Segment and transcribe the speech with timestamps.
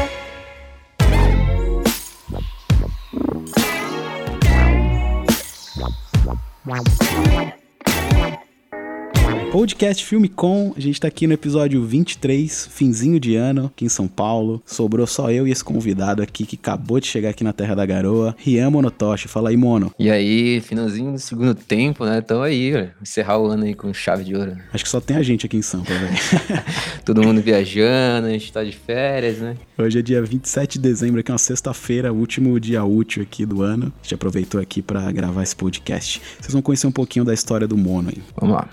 [9.51, 13.89] Podcast Filme Com, a gente tá aqui no episódio 23, finzinho de ano, aqui em
[13.89, 14.63] São Paulo.
[14.67, 17.87] Sobrou só eu e esse convidado aqui que acabou de chegar aqui na Terra da
[17.87, 19.27] Garoa, Rian Monotoshi.
[19.27, 19.91] Fala aí, Mono.
[19.99, 22.21] E aí, finalzinho do segundo tempo, né?
[22.21, 22.91] Tamo aí, velho.
[23.01, 24.55] Encerrar o ano aí com chave de ouro.
[24.71, 26.15] Acho que só tem a gente aqui em Sampa, velho.
[27.07, 29.57] Todo mundo viajando, a gente tá de férias, né?
[29.79, 33.63] Hoje é dia 27 de dezembro, aqui é uma sexta-feira, último dia útil aqui do
[33.63, 33.91] ano.
[33.99, 36.21] A gente aproveitou aqui pra gravar esse podcast.
[36.39, 38.23] Vocês vão conhecer um pouquinho da história do Mono aí.
[38.37, 38.69] Vamos lá.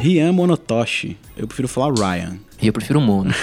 [0.00, 1.16] Rian Monotoshi.
[1.36, 2.38] Eu prefiro falar Ryan.
[2.62, 3.34] E eu prefiro o Mono.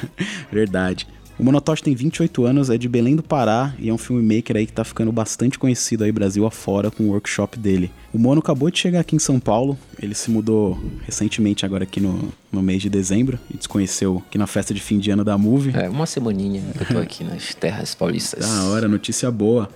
[0.52, 1.06] Verdade.
[1.38, 4.66] O Monotoshi tem 28 anos, é de Belém do Pará e é um filmmaker aí
[4.66, 7.90] que tá ficando bastante conhecido aí Brasil afora com o workshop dele.
[8.12, 12.00] O Mono acabou de chegar aqui em São Paulo, ele se mudou recentemente agora aqui
[12.00, 15.36] no, no mês de dezembro e desconheceu aqui na festa de fim de ano da
[15.36, 15.72] Movie.
[15.74, 18.46] É, uma semaninha que eu tô aqui nas terras paulistas.
[18.46, 19.68] Da hora, notícia boa.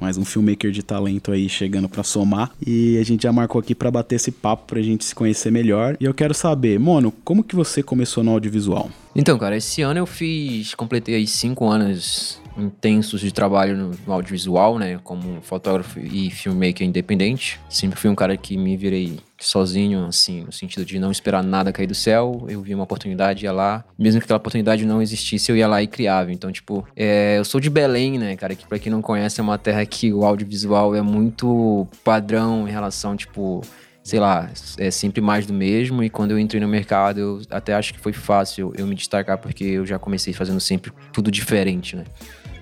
[0.00, 2.50] Mais um filmmaker de talento aí chegando pra somar.
[2.64, 5.96] E a gente já marcou aqui pra bater esse papo pra gente se conhecer melhor.
[6.00, 8.90] E eu quero saber, Mono, como que você começou no audiovisual?
[9.14, 14.12] Então, cara, esse ano eu fiz, completei aí cinco anos intensos de trabalho no, no,
[14.12, 17.60] audiovisual, né, como fotógrafo e filmmaker independente.
[17.68, 21.72] Sempre fui um cara que me virei sozinho, assim, no sentido de não esperar nada
[21.72, 22.44] cair do céu.
[22.48, 23.84] Eu vi uma oportunidade, ia lá.
[23.98, 26.32] Mesmo que aquela oportunidade não existisse, eu ia lá e criava.
[26.32, 29.42] Então, tipo, é, eu sou de Belém, né, cara, que pra quem não conhece é
[29.42, 33.62] uma terra que o audiovisual é muito padrão em relação, tipo,
[34.08, 36.02] sei lá, é sempre mais do mesmo.
[36.02, 39.36] E quando eu entrei no mercado, eu até acho que foi fácil eu me destacar,
[39.36, 42.04] porque eu já comecei fazendo sempre tudo diferente, né?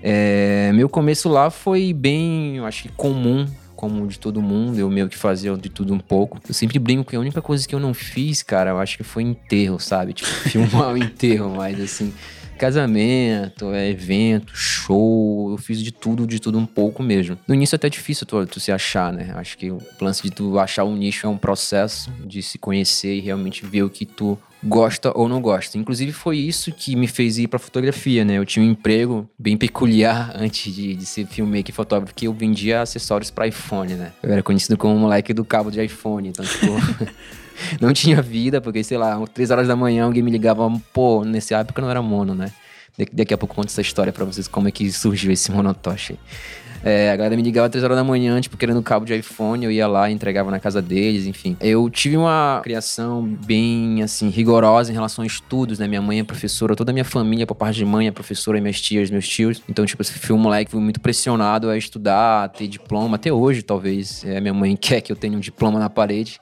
[0.09, 4.79] É, meu começo lá foi bem, eu acho que comum, como de todo mundo.
[4.79, 6.39] Eu meio que fazia de tudo um pouco.
[6.47, 9.03] Eu sempre brinco que a única coisa que eu não fiz, cara, eu acho que
[9.03, 10.13] foi enterro, sabe?
[10.13, 12.13] Tipo, filmar o enterro, mas assim
[12.57, 17.37] casamento, é, evento, show, eu fiz de tudo, de tudo um pouco mesmo.
[17.47, 19.31] No início é até difícil tu, tu se achar, né?
[19.35, 23.15] Acho que o lance de tu achar um nicho é um processo de se conhecer
[23.15, 25.77] e realmente ver o que tu gosta ou não gosta.
[25.77, 28.37] Inclusive foi isso que me fez ir para fotografia, né?
[28.37, 32.33] Eu tinha um emprego bem peculiar antes de, de ser filmmaker e fotógrafo, que eu
[32.33, 34.11] vendia acessórios para iPhone, né?
[34.21, 36.67] Eu era conhecido como o moleque do cabo de iPhone, então tipo
[37.81, 41.57] não tinha vida, porque, sei lá, três horas da manhã alguém me ligava, pô, nessa
[41.57, 42.51] época não era mono, né?
[43.13, 46.17] Daqui a pouco eu conto essa história pra vocês, como é que surgiu esse monotoche.
[46.83, 49.71] É, a galera me ligava três horas da manhã, tipo, querendo cabo de iPhone, eu
[49.71, 51.57] ia lá, entregava na casa deles, enfim.
[51.59, 55.87] Eu tive uma criação bem, assim, rigorosa em relação a estudos, né?
[55.87, 58.79] Minha mãe é professora, toda a minha família, por parte de mãe, é professora, minhas
[58.79, 59.61] tias, meus tios.
[59.67, 63.31] Então, tipo, esse fui um moleque, fui muito pressionado a estudar, a ter diploma, até
[63.31, 64.23] hoje, talvez.
[64.23, 66.39] É, minha mãe quer que eu tenha um diploma na parede.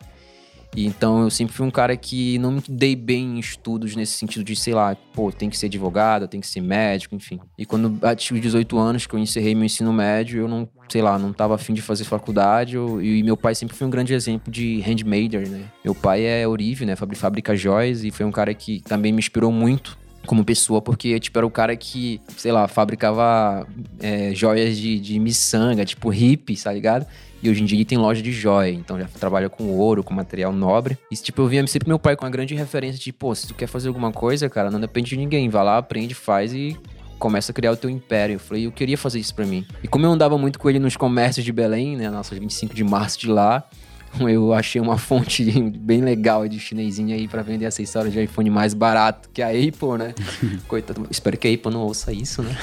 [0.75, 4.13] E então eu sempre fui um cara que não me dei bem em estudos nesse
[4.13, 7.39] sentido de, sei lá, pô, tem que ser advogado, tem que ser médico, enfim.
[7.57, 11.01] E quando eu tive 18 anos, que eu encerrei meu ensino médio, eu não, sei
[11.01, 12.75] lá, não tava afim de fazer faculdade.
[12.75, 15.65] Eu, e meu pai sempre foi um grande exemplo de handmaker, né?
[15.83, 16.95] Meu pai é Orive, né?
[16.95, 21.37] Fabrica joias e foi um cara que também me inspirou muito como pessoa, porque, tipo,
[21.37, 23.67] era o cara que, sei lá, fabricava
[23.99, 27.05] é, joias de, de miçanga, tipo hippie, tá ligado?
[27.41, 30.13] E hoje em dia ele tem loja de joia, então já trabalha com ouro, com
[30.13, 30.97] material nobre.
[31.11, 33.53] E tipo, eu via sempre meu pai com uma grande referência de, pô, se tu
[33.53, 35.47] quer fazer alguma coisa, cara, não depende de ninguém.
[35.47, 36.75] Vai lá, aprende, faz e
[37.19, 38.33] começa a criar o teu império.
[38.33, 39.65] Eu falei, eu queria fazer isso para mim.
[39.83, 42.83] E como eu andava muito com ele nos comércios de Belém, né, nossa 25 de
[42.83, 43.63] março de lá,
[44.29, 45.43] eu achei uma fonte
[45.77, 49.97] bem legal de chinesinha aí para vender acessórios de iPhone mais barato que a Apple,
[49.97, 50.13] né?
[50.67, 52.55] Coitado, espero que a Apple não ouça isso, né?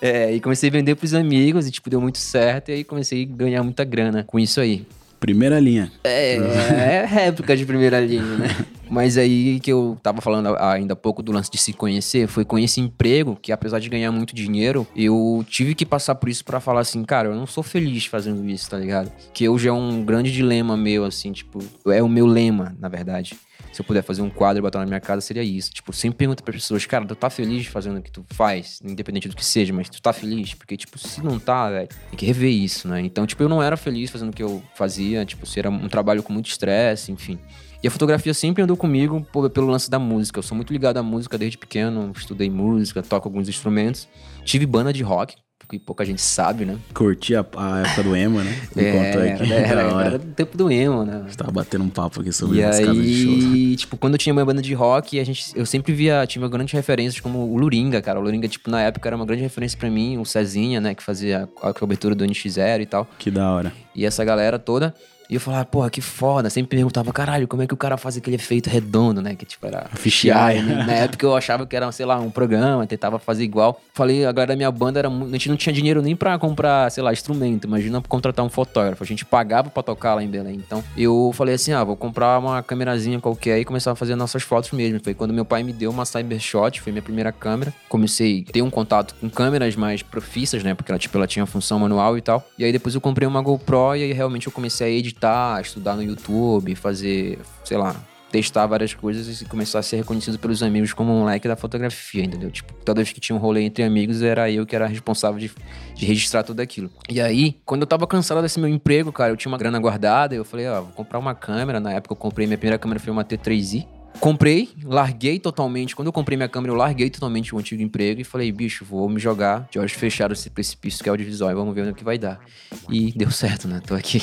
[0.00, 2.70] é, e comecei a vender pros amigos e, tipo, deu muito certo.
[2.70, 4.86] E aí comecei a ganhar muita grana com isso aí.
[5.22, 5.88] Primeira linha.
[6.02, 8.48] É, é réplica de primeira linha, né?
[8.90, 12.44] Mas aí que eu tava falando ainda há pouco do lance de se conhecer, foi
[12.44, 16.44] com esse emprego que apesar de ganhar muito dinheiro, eu tive que passar por isso
[16.44, 19.12] para falar assim, cara, eu não sou feliz fazendo isso, tá ligado?
[19.32, 23.36] Que hoje é um grande dilema meu, assim, tipo, é o meu lema, na verdade
[23.72, 25.72] se eu puder fazer um quadro e botar na minha casa, seria isso.
[25.72, 29.28] Tipo, sempre pergunto para pessoas, cara, tu tá feliz fazendo o que tu faz, independente
[29.28, 30.54] do que seja, mas tu tá feliz?
[30.54, 33.00] Porque, tipo, se não tá, velho, tem que rever isso, né?
[33.00, 35.88] Então, tipo, eu não era feliz fazendo o que eu fazia, tipo, se era um
[35.88, 37.38] trabalho com muito estresse, enfim.
[37.82, 40.38] E a fotografia sempre andou comigo pelo lance da música.
[40.38, 44.06] Eu sou muito ligado à música desde pequeno, estudei música, toco alguns instrumentos.
[44.44, 45.34] Tive banda de rock,
[45.68, 46.76] que pouca gente sabe, né?
[46.94, 48.56] Curti a, a época do emo, né?
[48.74, 49.52] Me é, contou aqui.
[49.62, 51.22] Era, era, era, do tempo do emo, né?
[51.24, 53.32] A gente tava batendo um papo aqui sobre e as aí, casas de show.
[53.32, 56.46] E, tipo, quando eu tinha uma banda de rock, a gente, eu sempre via, tinha
[56.48, 58.18] grandes referências como o Luringa, cara.
[58.18, 61.02] O Luringa, tipo, na época era uma grande referência para mim, o Cezinha, né, que
[61.02, 63.08] fazia a cobertura do NX0 e tal.
[63.18, 63.72] Que da hora.
[63.94, 64.94] E essa galera toda.
[65.32, 66.50] E eu falava, porra, que foda.
[66.50, 69.34] Sempre perguntava, caralho, como é que o cara faz aquele efeito redondo, né?
[69.34, 70.54] Que tipo era fichiar.
[70.56, 70.84] Né?
[70.84, 73.80] Na época eu achava que era, sei lá, um programa, tentava fazer igual.
[73.94, 75.08] Falei, a galera da minha banda era.
[75.08, 77.66] A gente não tinha dinheiro nem pra comprar, sei lá, instrumento.
[77.66, 79.02] Imagina contratar um fotógrafo.
[79.02, 80.56] A gente pagava pra tocar lá em Belém.
[80.56, 84.42] Então eu falei assim, ah, vou comprar uma câmerazinha qualquer e começar a fazer nossas
[84.42, 85.00] fotos mesmo.
[85.02, 87.72] Foi quando meu pai me deu uma Cybershot, foi minha primeira câmera.
[87.88, 90.74] Comecei a ter um contato com câmeras mais profissas, né?
[90.74, 92.46] Porque ela, tipo, ela tinha função manual e tal.
[92.58, 95.21] E aí depois eu comprei uma GoPro e aí realmente eu comecei a editar,
[95.60, 97.94] estudar no YouTube, fazer, sei lá,
[98.32, 102.24] testar várias coisas e começar a ser reconhecido pelos amigos como um moleque da fotografia,
[102.24, 102.50] entendeu?
[102.50, 105.52] Tipo, toda vez que tinha um rolê entre amigos, era eu que era responsável de,
[105.94, 106.90] de registrar tudo aquilo.
[107.10, 110.34] E aí, quando eu tava cansado desse meu emprego, cara, eu tinha uma grana guardada,
[110.34, 111.78] eu falei, ó, vou comprar uma câmera.
[111.78, 113.86] Na época eu comprei, minha primeira câmera foi uma T3i.
[114.18, 115.94] Comprei, larguei totalmente.
[115.96, 119.08] Quando eu comprei minha câmera, eu larguei totalmente o antigo emprego e falei, bicho, vou
[119.08, 122.04] me jogar de olhos fechados esse precipício que é audiovisual e vamos ver o que
[122.04, 122.40] vai dar.
[122.88, 123.80] E deu certo, né?
[123.84, 124.22] Tô aqui.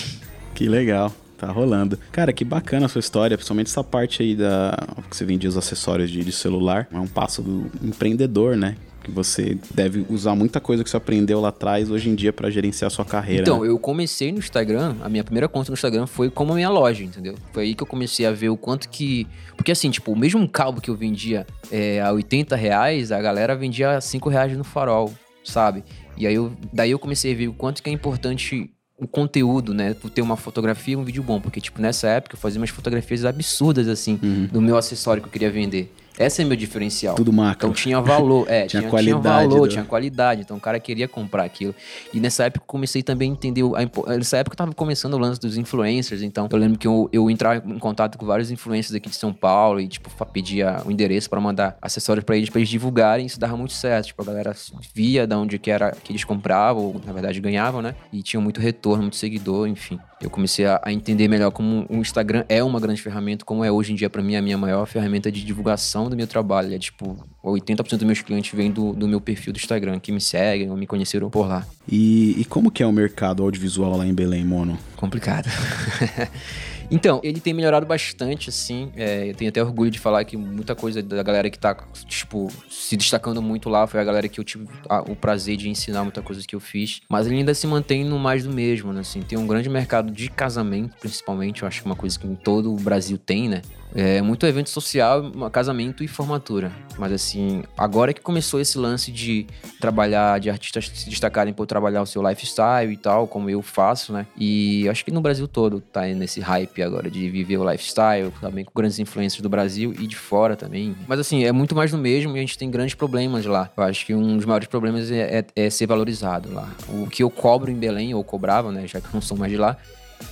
[0.60, 1.10] Que legal.
[1.38, 1.98] Tá rolando.
[2.12, 4.78] Cara, que bacana a sua história, principalmente essa parte aí da.
[5.10, 6.86] que você vendia os acessórios de, de celular.
[6.92, 8.76] É um passo do empreendedor, né?
[9.02, 12.50] que você deve usar muita coisa que você aprendeu lá atrás hoje em dia para
[12.50, 13.44] gerenciar a sua carreira.
[13.44, 13.70] Então, né?
[13.70, 17.06] eu comecei no Instagram, a minha primeira conta no Instagram foi como a minha loja,
[17.06, 17.36] entendeu?
[17.54, 19.26] Foi aí que eu comecei a ver o quanto que.
[19.56, 23.56] Porque assim, tipo, o mesmo cabo que eu vendia é, a 80 reais, a galera
[23.56, 25.86] vendia a 5 reais no farol, sabe?
[26.18, 29.74] E aí eu, daí eu comecei a ver o quanto que é importante o conteúdo,
[29.74, 29.94] né?
[29.94, 31.40] Por ter uma fotografia e um vídeo bom.
[31.40, 34.48] Porque, tipo, nessa época eu fazia umas fotografias absurdas, assim, uhum.
[34.52, 35.94] do meu acessório que eu queria vender.
[36.20, 37.16] Essa é meu diferencial.
[37.16, 37.70] Tudo macro.
[37.70, 39.22] Então tinha valor, é, tinha, tinha, qualidade.
[39.22, 39.68] Tinha valor, do...
[39.70, 40.42] tinha qualidade.
[40.42, 41.74] Então o cara queria comprar aquilo.
[42.14, 43.64] E nessa época eu comecei também a entender.
[43.64, 46.22] A, nessa época eu tava começando o lance dos influencers.
[46.22, 49.32] Então eu lembro que eu, eu entrava em contato com vários influencers aqui de São
[49.32, 53.26] Paulo e, tipo, pedia o endereço para mandar acessórios para eles, para eles divulgarem.
[53.26, 54.08] Isso dava muito certo.
[54.08, 54.54] Tipo, a galera
[54.94, 57.96] via de onde que era que eles compravam, ou na verdade ganhavam, né?
[58.12, 59.98] E tinha muito retorno, muito seguidor, enfim.
[60.22, 63.72] Eu comecei a, a entender melhor como o Instagram é uma grande ferramenta, como é
[63.72, 66.74] hoje em dia para mim a minha maior ferramenta de divulgação do meu trabalho.
[66.74, 70.22] É tipo, 80% dos meus clientes vêm do, do meu perfil do Instagram, que me
[70.22, 71.66] seguem ou me conheceram por lá.
[71.88, 74.78] E, e como que é o mercado audiovisual lá em Belém, Mono?
[74.96, 75.50] Complicado.
[76.92, 78.92] Então, ele tem melhorado bastante, assim.
[78.96, 81.76] É, eu tenho até orgulho de falar que muita coisa da galera que tá,
[82.08, 85.70] tipo, se destacando muito lá foi a galera que eu tive a, o prazer de
[85.70, 87.02] ensinar muita coisa que eu fiz.
[87.08, 89.02] Mas ele ainda se mantém no mais do mesmo, né?
[89.02, 91.62] Assim, tem um grande mercado de casamento, principalmente.
[91.62, 93.62] Eu acho que é uma coisa que em todo o Brasil tem, né?
[93.96, 96.72] É muito evento social, casamento e formatura.
[96.98, 99.48] Mas assim, agora que começou esse lance de
[99.80, 104.14] trabalhar, de artistas se destacarem por trabalhar o seu lifestyle e tal, como eu faço,
[104.14, 104.28] né?
[104.38, 108.64] E acho que no Brasil todo tá nesse hype agora de viver o lifestyle, também
[108.64, 110.96] com grandes influências do Brasil e de fora também.
[111.08, 113.70] Mas assim, é muito mais do mesmo e a gente tem grandes problemas lá.
[113.76, 116.70] Eu acho que um dos maiores problemas é, é, é ser valorizado lá.
[116.90, 118.86] O que eu cobro em Belém, ou cobrava, né?
[118.86, 119.78] Já que eu não sou mais de lá,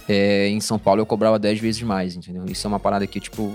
[0.07, 2.45] é, em São Paulo eu cobrava 10 vezes mais, entendeu?
[2.47, 3.53] Isso é uma parada que, tipo,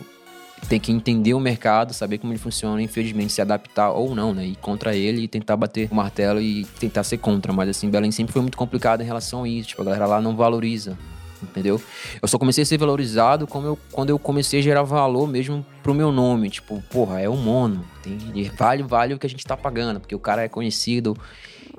[0.69, 4.47] tem que entender o mercado, saber como ele funciona, infelizmente se adaptar ou não, né?
[4.47, 7.53] Ir contra ele e tentar bater o martelo e tentar ser contra.
[7.53, 9.71] Mas assim, Belém sempre foi muito complicado em relação a isso.
[9.71, 10.97] Tipo, a galera lá não valoriza,
[11.43, 11.81] entendeu?
[12.21, 15.65] Eu só comecei a ser valorizado como eu, quando eu comecei a gerar valor mesmo
[15.83, 16.49] pro meu nome.
[16.49, 17.85] Tipo, porra, é o mono.
[18.03, 18.19] Tem,
[18.57, 21.17] vale, vale o que a gente tá pagando, porque o cara é conhecido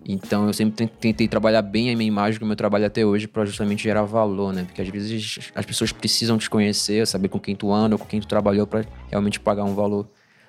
[0.06, 3.46] então eu sempre tentei trabalhar bem a minha imagem do meu trabalho até hoje para
[3.46, 4.64] justamente gerar valor, né?
[4.64, 8.06] Porque às vezes as pessoas precisam te conhecer, saber com quem tu anda, ou com
[8.06, 10.08] quem tu trabalhou para realmente pagar um valor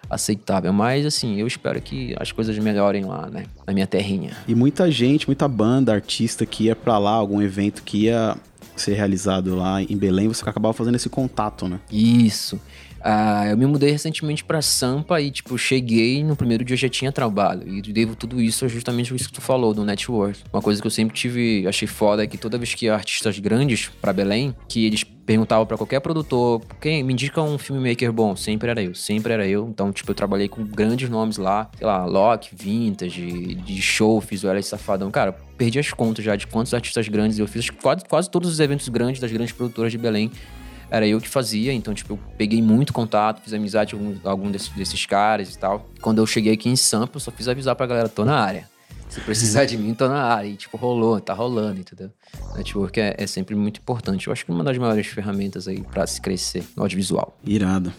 [0.08, 0.73] aceitável.
[0.73, 3.44] Mas assim, eu espero que as coisas melhorem lá, né?
[3.66, 4.32] Na minha terrinha.
[4.46, 8.37] E muita gente, muita banda, artista que ia para lá, algum evento que ia
[8.76, 11.78] ser realizado lá em Belém, você acabava fazendo esse contato, né?
[11.90, 12.61] Isso.
[13.06, 17.12] Ah, eu me mudei recentemente para Sampa e, tipo, cheguei no primeiro dia já tinha
[17.12, 17.68] trabalho.
[17.68, 20.40] E devo tudo isso justamente isso que tu falou, do network.
[20.50, 23.90] Uma coisa que eu sempre tive, achei foda é que toda vez que artistas grandes
[24.00, 28.34] para Belém, que eles perguntavam para qualquer produtor, quem me indica um filmmaker bom?
[28.34, 29.68] Sempre era eu, sempre era eu.
[29.68, 34.42] Então, tipo, eu trabalhei com grandes nomes lá, sei lá, Loki, Vintage, de show, fiz
[34.44, 35.11] o Ela Safadão.
[35.11, 37.68] Cara, perdi as contas já de quantos artistas grandes eu fiz.
[37.68, 40.30] Quase, quase todos os eventos grandes das grandes produtoras de Belém
[40.94, 44.50] era eu que fazia, então, tipo, eu peguei muito contato, fiz amizade com algum, algum
[44.50, 45.90] desses, desses, caras e tal.
[46.00, 48.68] Quando eu cheguei aqui em Sampa, eu só fiz avisar pra galera, tô na área.
[49.08, 50.46] Se precisar de mim, tô na área.
[50.48, 52.10] E, tipo, rolou, tá rolando, entendeu?
[52.56, 54.28] Network é, é sempre muito importante.
[54.28, 57.36] Eu acho que é uma das maiores ferramentas aí para se crescer no audiovisual.
[57.44, 57.92] Irado.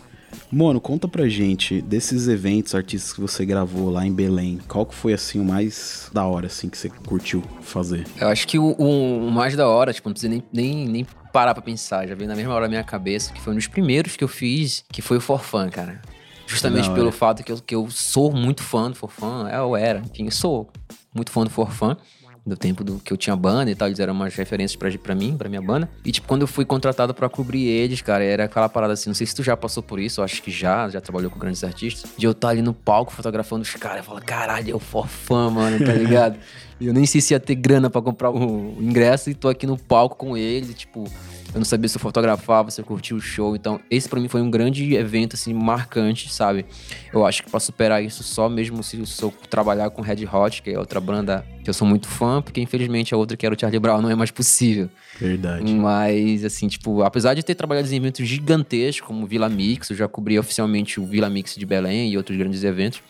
[0.52, 4.96] Mano, conta pra gente, desses eventos, artistas que você gravou lá em Belém, qual que
[4.96, 8.06] foi, assim, o mais da hora, assim, que você curtiu fazer?
[8.20, 11.08] Eu acho que o, o, o mais da hora, tipo, não precisa nem, nem, nem
[11.36, 13.68] parar pra pensar, já veio na mesma hora na minha cabeça, que foi um dos
[13.68, 16.02] primeiros que eu fiz, que foi o For Fun, cara.
[16.48, 19.76] Justamente pelo fato que eu, que eu sou muito fã do For Fun, é, eu
[19.76, 20.70] era, enfim, eu sou
[21.14, 21.98] muito fã do For Fun
[22.46, 25.16] do tempo do que eu tinha banda e tal, eles eram umas referências pra, pra
[25.16, 25.90] mim, pra minha banda.
[26.04, 29.16] E, tipo, quando eu fui contratado pra cobrir eles, cara, era aquela parada assim, não
[29.16, 31.64] sei se tu já passou por isso, eu acho que já, já trabalhou com grandes
[31.64, 34.80] artistas, de eu estar tá ali no palco fotografando os caras, eu falo, caralho, eu
[34.80, 36.38] for fã, mano, tá ligado?
[36.80, 39.66] e eu nem sei se ia ter grana pra comprar o ingresso e tô aqui
[39.66, 41.10] no palco com eles e, tipo,
[41.56, 43.56] eu não sabia se eu fotografava, se eu curtia o show.
[43.56, 46.66] Então, esse para mim foi um grande evento, assim, marcante, sabe?
[47.14, 50.72] Eu acho que para superar isso só mesmo se eu trabalhar com Red Hot, que
[50.72, 53.60] é outra banda que eu sou muito fã, porque infelizmente a outra que era o
[53.60, 54.90] Charlie Brown não é mais possível.
[55.18, 55.74] Verdade.
[55.74, 60.10] Mas, assim, tipo, apesar de ter trabalhado em eventos gigantescos, como Vila Mix, eu já
[60.10, 63.02] cobri oficialmente o Vila Mix de Belém e outros grandes eventos.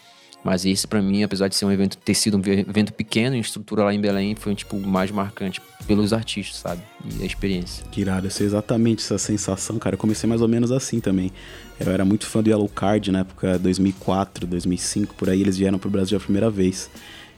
[0.46, 3.40] Mas esse para mim, apesar de ser um evento, ter sido um evento pequeno em
[3.40, 6.84] estrutura lá em Belém, foi tipo mais marcante pelos artistas, sabe?
[7.18, 7.84] E a experiência.
[7.92, 9.96] Que irado, essa é exatamente essa sensação, cara.
[9.96, 11.32] Eu comecei mais ou menos assim também.
[11.80, 15.80] Eu era muito fã do Yellow Card na época 2004, 2005, por aí eles vieram
[15.80, 16.92] pro Brasil a primeira vez.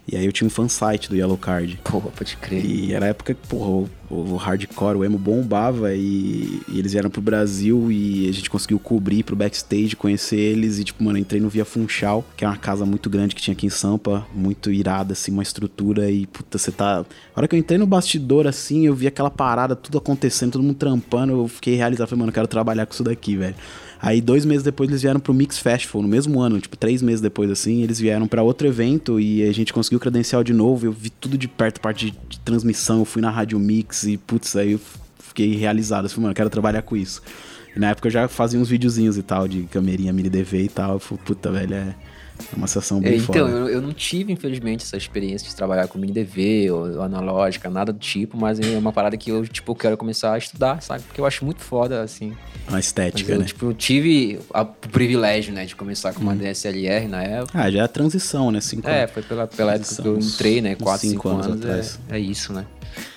[0.07, 1.79] E aí eu tinha um fansite do Yellow Card.
[1.83, 2.65] Porra, pode crer.
[2.65, 6.93] E era a época que, porra, o, o hardcore, o emo bombava e, e, eles
[6.93, 11.17] vieram pro Brasil e a gente conseguiu cobrir pro backstage, conhecer eles e, tipo, mano,
[11.17, 14.25] entrei no Via Funchal, que é uma casa muito grande que tinha aqui em Sampa,
[14.33, 16.99] muito irada, assim, uma estrutura e, puta, você tá...
[17.35, 20.63] A hora que eu entrei no bastidor, assim, eu vi aquela parada, tudo acontecendo, todo
[20.63, 23.55] mundo trampando, eu fiquei realizado, falei, mano, eu quero trabalhar com isso daqui, velho.
[23.99, 27.19] Aí dois meses depois eles vieram pro Mix Festival, no mesmo ano, tipo, três meses
[27.19, 30.85] depois, assim, eles vieram para outro evento e a gente conseguiu credencial de novo.
[30.85, 34.17] Eu vi tudo de perto, parte de, de transmissão, eu fui na Rádio Mix e,
[34.17, 34.79] putz, aí eu
[35.19, 36.05] fiquei realizado.
[36.05, 37.21] Eu falei, mano, eu quero trabalhar com isso.
[37.75, 40.69] E na época eu já fazia uns videozinhos e tal, de camerinha mini DV e
[40.69, 40.93] tal.
[40.93, 41.95] Eu falei, puta, velho, é.
[42.51, 45.87] É uma sessão bem é, Então, eu, eu, não tive, infelizmente, essa experiência de trabalhar
[45.87, 49.47] com mini DV ou, ou, analógica, nada do tipo, mas é uma parada que eu,
[49.47, 51.03] tipo, quero começar a estudar, sabe?
[51.03, 52.35] Porque eu acho muito foda, assim.
[52.67, 53.45] A estética, eu, né?
[53.45, 56.37] Tipo, eu tive a, o privilégio, né, de começar com uma hum.
[56.37, 57.59] DSLR na época.
[57.59, 58.61] Ah, já é a transição, né?
[58.61, 60.75] Cinco é, foi pela, pela época que eu entrei, né?
[60.75, 61.99] Quatro, cinco, cinco anos, anos atrás.
[62.09, 62.65] É, é isso, né?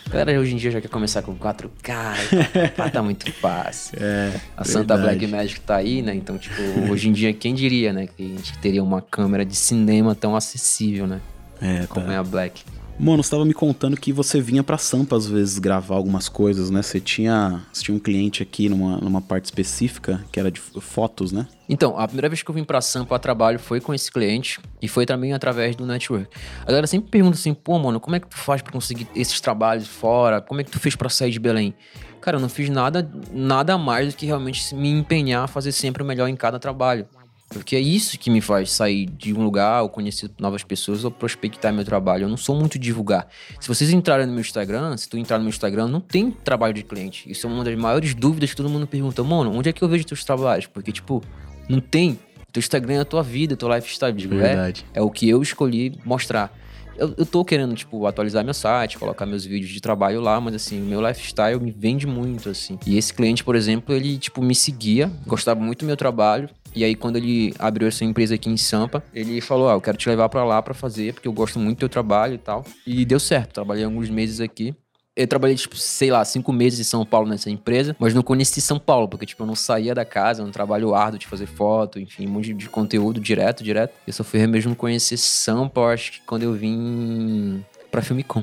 [0.07, 3.99] A galera hoje em dia já quer começar com 4K, pá, tá muito fácil.
[4.01, 6.15] É, a Santa Black Magic tá aí, né?
[6.15, 6.61] Então, tipo,
[6.91, 8.07] hoje em dia, quem diria, né?
[8.07, 11.21] Que a gente teria uma câmera de cinema tão acessível, né?
[11.63, 12.13] É, Como tá.
[12.13, 12.63] é a Black.
[13.03, 16.83] Mano, você me contando que você vinha pra Sampa às vezes gravar algumas coisas, né?
[16.83, 21.33] Você tinha, você tinha um cliente aqui numa, numa parte específica que era de fotos,
[21.33, 21.49] né?
[21.67, 24.61] Então, a primeira vez que eu vim pra Sampa a trabalho foi com esse cliente
[24.83, 26.29] e foi também através do network.
[26.61, 29.41] A galera sempre pergunta assim, pô, mano, como é que tu faz para conseguir esses
[29.41, 30.43] trabalhos fora?
[30.43, 31.73] Como é que tu fez para sair de Belém?
[32.21, 36.03] Cara, eu não fiz nada, nada mais do que realmente me empenhar a fazer sempre
[36.03, 37.09] o melhor em cada trabalho.
[37.51, 41.11] Porque é isso que me faz sair de um lugar, ou conhecer novas pessoas, ou
[41.11, 42.25] prospectar meu trabalho.
[42.25, 43.27] Eu não sou muito divulgar.
[43.59, 46.73] Se vocês entrarem no meu Instagram, se tu entrar no meu Instagram, não tem trabalho
[46.73, 47.29] de cliente.
[47.29, 49.25] Isso é uma das maiores dúvidas que todo mundo pergunta.
[49.25, 50.69] Mano, onde é que eu vejo teus trabalhos?
[50.69, 51.25] Porque, tipo,
[51.69, 52.21] não tem.
[52.53, 54.13] Teu Instagram é a tua vida, teu lifestyle.
[54.13, 54.87] Digo, Verdade.
[54.95, 56.57] É, é o que eu escolhi mostrar.
[56.97, 60.55] Eu, eu tô querendo, tipo, atualizar meu site, colocar meus vídeos de trabalho lá, mas
[60.55, 62.79] assim, o meu lifestyle me vende muito, assim.
[62.87, 66.85] E esse cliente, por exemplo, ele, tipo, me seguia, gostava muito do meu trabalho, e
[66.85, 70.09] aí, quando ele abriu essa empresa aqui em Sampa, ele falou: Ah, eu quero te
[70.09, 72.65] levar para lá para fazer, porque eu gosto muito do teu trabalho e tal.
[72.87, 73.55] E deu certo.
[73.55, 74.75] Trabalhei alguns meses aqui.
[75.17, 78.61] Eu trabalhei, tipo, sei lá, cinco meses em São Paulo nessa empresa, mas não conheci
[78.61, 81.99] São Paulo, porque, tipo, eu não saía da casa, um trabalho árduo de fazer foto,
[81.99, 83.93] enfim, um monte de conteúdo direto, direto.
[84.07, 88.43] Eu só fui mesmo conhecer São Paulo, acho que quando eu vim pra Filmicom.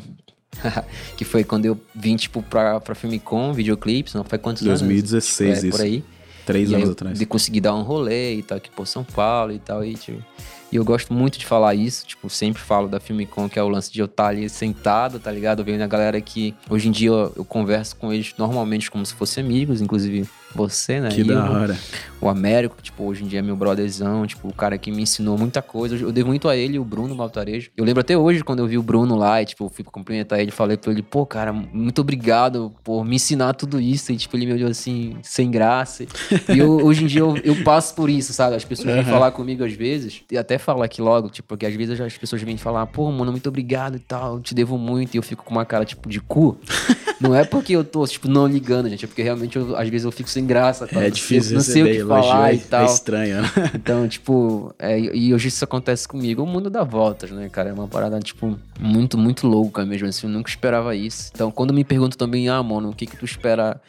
[1.16, 5.62] que foi quando eu vim, tipo, pra, pra Filmicom, videoclipes, não foi quantos 2016, anos?
[5.62, 6.17] 2016, é, por aí.
[6.48, 7.20] Três e anos atrás.
[7.20, 9.84] De conseguir dar um rolê e tal, aqui por São Paulo e tal.
[9.86, 10.24] E, tipo,
[10.72, 13.70] e eu gosto muito de falar isso, tipo, sempre falo da Filmicom, que é o
[13.70, 15.64] lance de eu estar ali sentado, tá ligado?
[15.64, 19.14] Vendo a galera que hoje em dia eu, eu converso com eles normalmente como se
[19.14, 20.28] fossem amigos, inclusive
[20.58, 21.10] você, né?
[21.10, 21.78] Que e da hora.
[22.20, 25.38] O, Américo, tipo, hoje em dia é meu brotherzão, tipo, o cara que me ensinou
[25.38, 25.96] muita coisa.
[25.96, 27.70] Eu devo muito a ele, o Bruno Maltarejo.
[27.78, 30.40] Eu lembro até hoje quando eu vi o Bruno lá e, tipo, eu fui cumprimentar
[30.40, 34.12] ele, falei pra ele, pô, cara, muito obrigado por me ensinar tudo isso.
[34.12, 36.06] E, tipo, ele me olhou assim, sem graça.
[36.50, 38.56] E eu, hoje em dia eu, eu, passo por isso, sabe?
[38.56, 41.76] As pessoas vêm falar comigo às vezes, e até falar aqui logo, tipo, porque às
[41.76, 45.16] vezes as pessoas vêm falar, pô, mano, muito obrigado e tal, te devo muito.
[45.16, 46.58] E eu fico com uma cara, tipo, de cu.
[47.20, 50.06] Não é porque eu tô, tipo, não ligando, gente, é porque realmente eu, às vezes
[50.06, 50.88] eu fico sem graça.
[50.88, 51.04] Tá?
[51.04, 52.84] É difícil Não sei o que falar e tal.
[52.84, 53.52] É estranho, né?
[53.76, 56.42] Então, tipo, é, e hoje isso acontece comigo.
[56.42, 57.70] O mundo dá voltas, né, cara?
[57.70, 60.28] É uma parada, tipo, muito, muito louca mesmo, assim.
[60.28, 61.32] Eu nunca esperava isso.
[61.34, 63.80] Então, quando me perguntam também, ah, mano, o que que tu espera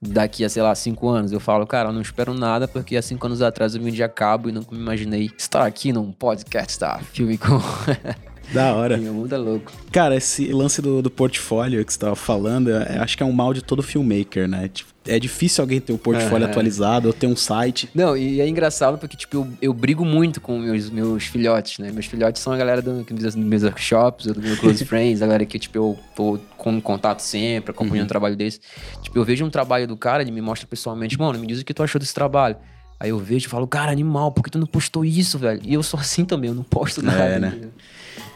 [0.00, 3.02] daqui a, sei lá, cinco anos, eu falo, cara, eu não espero nada, porque há
[3.02, 6.78] cinco anos atrás eu vim de cabo e nunca me imaginei estar aqui num podcast
[6.78, 7.60] da Filme com.
[8.52, 8.96] Da hora.
[8.96, 9.72] Meu mundo é louco.
[9.90, 13.32] Cara, esse lance do, do portfólio que você tava falando, eu acho que é um
[13.32, 14.68] mal de todo filmmaker, né?
[14.72, 16.50] Tipo, é difícil alguém ter o portfólio É.
[16.50, 17.88] atualizado ou ter um site.
[17.94, 21.90] Não, e é engraçado porque, tipo, eu, eu brigo muito com meus, meus filhotes, né?
[21.92, 25.44] Meus filhotes são a galera do, dos meus workshops, do meu close friends, a galera
[25.46, 28.60] que, tipo, eu tô com contato sempre, acompanhando o trabalho deles.
[29.02, 31.64] Tipo, eu vejo um trabalho do cara, ele me mostra pessoalmente, mano, me diz o
[31.64, 32.56] que tu achou desse trabalho.
[32.98, 35.60] Aí eu vejo e falo, cara, animal, por que tu não postou isso, velho?
[35.62, 37.38] E eu sou assim também, eu não posto nada.
[37.38, 37.48] né?
[37.48, 37.70] entendeu?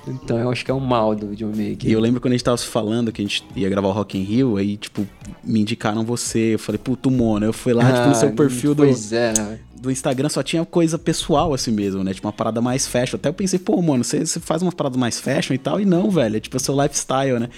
[0.07, 1.89] Então eu acho que é um mal do videomaker.
[1.89, 4.17] E eu lembro quando a gente tava falando que a gente ia gravar o Rock
[4.19, 5.07] in Rio, aí, tipo,
[5.45, 6.55] me indicaram você.
[6.55, 7.45] Eu falei, puto, Mono.
[7.47, 9.59] Eu fui lá, tipo, no seu Ah, perfil do, Pois é, né?
[9.81, 12.13] do Instagram só tinha coisa pessoal assim mesmo, né?
[12.13, 13.17] Tipo, uma parada mais fashion.
[13.17, 15.81] Até eu pensei, pô, mano, você, você faz umas paradas mais fashion e tal.
[15.81, 17.49] E não, velho, é tipo o seu lifestyle, né?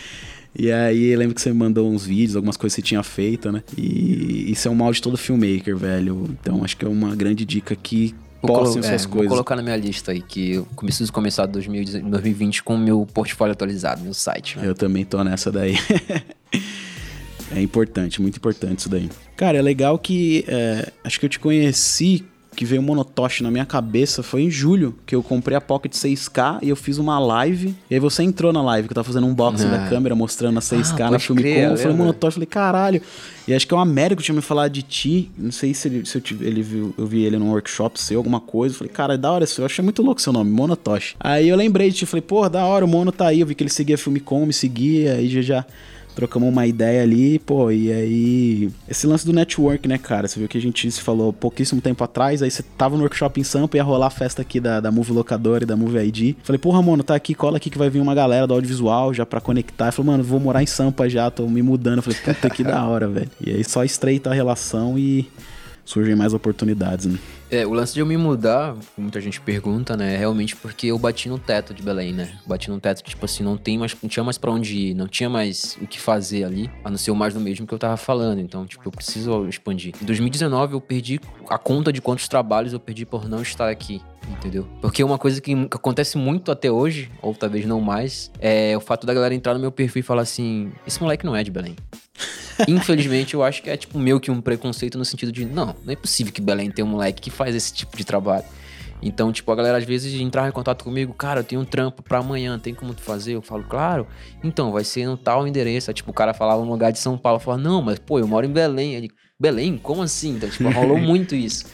[0.56, 3.02] E aí eu lembro que você me mandou uns vídeos, algumas coisas que você tinha
[3.02, 3.62] feito, né?
[3.76, 6.28] E isso é um mal de todo filmmaker, velho.
[6.40, 8.14] Então acho que é uma grande dica aqui.
[8.48, 9.28] Postem colo- suas é, coisas.
[9.28, 13.06] Vou colocar na minha lista aí que eu preciso começar 2019 2020 com o meu
[13.12, 14.58] portfólio atualizado, meu site.
[14.58, 14.66] né?
[14.68, 15.76] Eu também tô nessa daí.
[17.54, 19.08] é importante, muito importante isso daí.
[19.36, 20.44] Cara, é legal que.
[20.48, 24.50] é, acho que eu te conheci, que veio o Monotoshi na minha cabeça, foi em
[24.50, 27.74] julho, que eu comprei a Pocket 6K e eu fiz uma live.
[27.90, 29.70] E aí você entrou na live, que eu tava fazendo um unboxing Ah.
[29.78, 31.48] da câmera, mostrando a 6K Ah, na Filmicom.
[31.48, 33.02] crer, eu falei, eu falei, caralho.
[33.48, 35.30] E acho que é o Américo tinha me falado de ti.
[35.36, 38.18] Não sei se, ele, se eu, tive- ele viu, eu vi ele num workshop seu,
[38.18, 38.74] alguma coisa.
[38.74, 41.16] Eu falei, cara, é da hora, eu achei muito louco seu nome, Monotoshi.
[41.18, 43.40] Aí eu lembrei de ti, falei, pô, da hora, o Mono tá aí.
[43.40, 45.40] Eu vi que ele seguia Filmicom, me seguia, aí já.
[45.42, 45.66] já
[46.14, 48.70] Trocamos uma ideia ali, pô, e aí.
[48.88, 50.28] Esse lance do network, né, cara?
[50.28, 53.40] Você viu que a gente se falou pouquíssimo tempo atrás, aí você tava no workshop
[53.40, 56.36] em Sampa, ia rolar a festa aqui da, da Movie Locadora e da Movie ID.
[56.42, 59.24] Falei, porra, mano, tá aqui, cola aqui que vai vir uma galera do audiovisual já
[59.24, 59.86] pra conectar.
[59.86, 61.98] Ele falou, mano, vou morar em Sampa já, tô me mudando.
[61.98, 63.30] Eu falei, puta que da hora, velho.
[63.40, 65.28] E aí só estreita a relação e
[65.84, 67.18] surgem mais oportunidades, né?
[67.50, 70.14] É, o lance de eu me mudar, muita gente pergunta, né?
[70.14, 72.38] É realmente porque eu bati no teto de Belém, né?
[72.46, 75.06] Bati no teto, tipo assim, não tem mais, não tinha mais pra onde ir, não
[75.06, 77.78] tinha mais o que fazer ali, a não ser o mais do mesmo que eu
[77.78, 78.40] tava falando.
[78.40, 79.92] Então, tipo, eu preciso expandir.
[80.00, 84.00] Em 2019 eu perdi a conta de quantos trabalhos eu perdi por não estar aqui.
[84.28, 84.66] Entendeu?
[84.80, 89.06] Porque uma coisa que acontece muito até hoje, ou talvez não mais, é o fato
[89.06, 91.76] da galera entrar no meu perfil e falar assim: esse moleque não é de Belém.
[92.68, 95.92] Infelizmente, eu acho que é tipo meio que um preconceito no sentido de não, não
[95.92, 98.44] é possível que Belém tenha um moleque que faz esse tipo de trabalho.
[99.02, 102.02] Então, tipo, a galera às vezes entrar em contato comigo, cara, eu tenho um trampo
[102.02, 103.34] pra amanhã, tem como tu fazer?
[103.34, 104.06] Eu falo, claro.
[104.44, 105.90] Então, vai ser no tal endereço.
[105.90, 108.20] Aí, tipo, o cara falava um lugar de São Paulo, eu falava, não, mas pô,
[108.20, 108.94] eu moro em Belém.
[108.94, 109.76] Ele, Belém?
[109.76, 110.36] Como assim?
[110.36, 111.66] Então, tipo, rolou muito isso.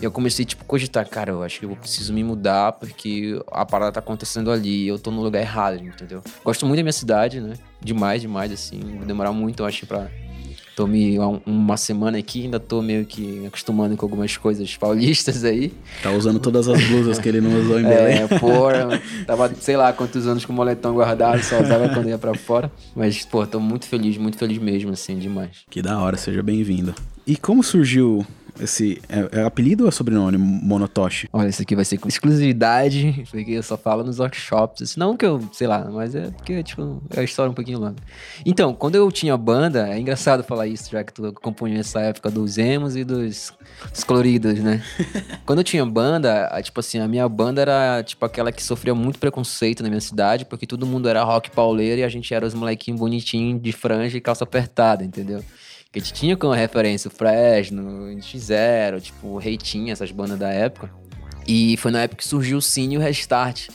[0.00, 3.66] E eu comecei, tipo, cogitar, cara, eu acho que eu preciso me mudar porque a
[3.66, 6.22] parada tá acontecendo ali e eu tô no lugar errado, entendeu?
[6.44, 7.54] Gosto muito da minha cidade, né?
[7.80, 8.78] Demais, demais, assim.
[8.96, 10.08] Vou demorar muito, eu acho, pra.
[10.76, 15.42] Tô me um- uma semana aqui, ainda tô meio que acostumando com algumas coisas paulistas
[15.42, 15.72] aí.
[16.00, 18.18] Tá usando todas as blusas que ele não usou em Belém.
[18.18, 22.16] É, porra, tava, sei lá, quantos anos com o moletom guardado, só usava quando ia
[22.18, 22.70] pra fora.
[22.94, 25.64] Mas, pô, tô muito feliz, muito feliz mesmo, assim, demais.
[25.68, 26.94] Que da hora, seja bem-vindo.
[27.26, 28.24] E como surgiu
[28.60, 29.00] esse.
[29.08, 30.36] É, é apelido ou é sobrenome?
[30.38, 31.28] Monotoshi?
[31.32, 34.96] Olha, isso aqui vai ser com exclusividade, porque eu só falo nos workshops.
[34.96, 37.96] Não que eu, sei lá, mas é porque, tipo, é a história um pouquinho longa.
[38.44, 42.30] Então, quando eu tinha banda, é engraçado falar isso, já que tu acompanhou essa época
[42.30, 43.52] dos emos e dos,
[43.92, 44.82] dos coloridos, né?
[45.46, 48.94] quando eu tinha banda, a- tipo assim, a minha banda era, tipo, aquela que sofria
[48.94, 52.46] muito preconceito na minha cidade, porque todo mundo era rock pauleiro e a gente era
[52.46, 55.44] os molequinhos bonitinhos de franja e calça apertada, entendeu?
[55.90, 57.82] Que a gente tinha como referência o Fresno,
[58.18, 60.90] X0, tipo, o Reitinho, essas bandas da época.
[61.46, 63.68] E foi na época que surgiu o Cine e o Restart.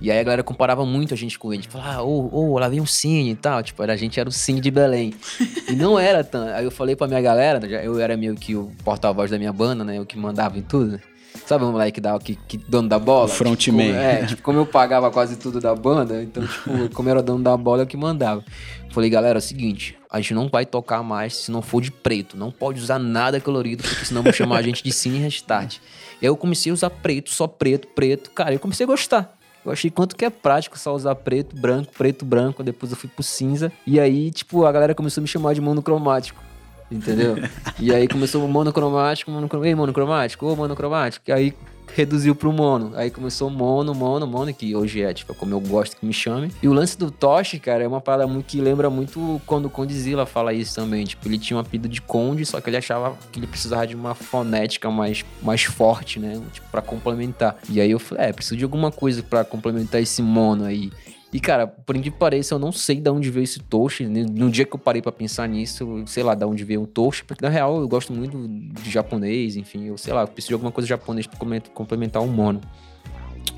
[0.00, 1.62] E aí a galera comparava muito a gente com ele.
[1.62, 3.62] Falava, ah, ô, ô, lá vem um Cine e tal.
[3.62, 5.14] Tipo, a gente era o Cine de Belém.
[5.70, 6.50] e não era tanto.
[6.50, 9.84] Aí eu falei pra minha galera, eu era meio que o porta-voz da minha banda,
[9.84, 9.98] né?
[9.98, 11.00] Eu que mandava em tudo.
[11.46, 13.26] Sabe o moleque da, que, que dono da bola?
[13.26, 13.86] O frontman.
[13.86, 17.22] Tipo, é, tipo, como eu pagava quase tudo da banda, então, tipo, como eu era
[17.22, 18.42] dono da bola, eu que mandava.
[18.90, 21.90] Falei, galera, é o seguinte, a gente não vai tocar mais se não for de
[21.90, 22.36] preto.
[22.36, 25.78] Não pode usar nada colorido, porque senão vão chamar a gente de Cine Restart.
[26.22, 28.30] E aí eu comecei a usar preto, só preto, preto.
[28.30, 29.36] Cara, eu comecei a gostar.
[29.64, 32.62] Eu achei quanto que é prático só usar preto, branco, preto, branco.
[32.62, 33.72] Depois eu fui pro cinza.
[33.86, 36.40] E aí, tipo, a galera começou a me chamar de monocromático.
[36.90, 37.36] Entendeu?
[37.78, 39.66] e aí começou o monocromático, monocromático.
[39.66, 41.24] Ei, monocromático, ô monocromático.
[41.28, 41.54] E aí
[41.94, 42.92] reduziu pro mono.
[42.94, 46.50] Aí começou mono, mono, mono, que hoje é, tipo, como eu gosto que me chame.
[46.62, 49.70] E o lance do Toshi, cara, é uma parada muito que lembra muito quando o
[49.70, 51.04] Condizila fala isso também.
[51.04, 53.94] Tipo, ele tinha um apelido de Conde, só que ele achava que ele precisava de
[53.94, 56.40] uma fonética mais, mais forte, né?
[56.52, 57.56] Tipo, pra complementar.
[57.68, 60.90] E aí eu falei, é, preciso de alguma coisa pra complementar esse mono aí.
[61.34, 64.06] E, cara, por incrível que pareça, eu não sei de onde veio esse Toshi.
[64.06, 67.24] No dia que eu parei para pensar nisso, sei lá, de onde veio o Toshi,
[67.24, 68.38] porque na real eu gosto muito
[68.80, 71.36] de japonês, enfim, eu sei lá, eu preciso de alguma coisa japonês pra
[71.74, 72.60] complementar o mono.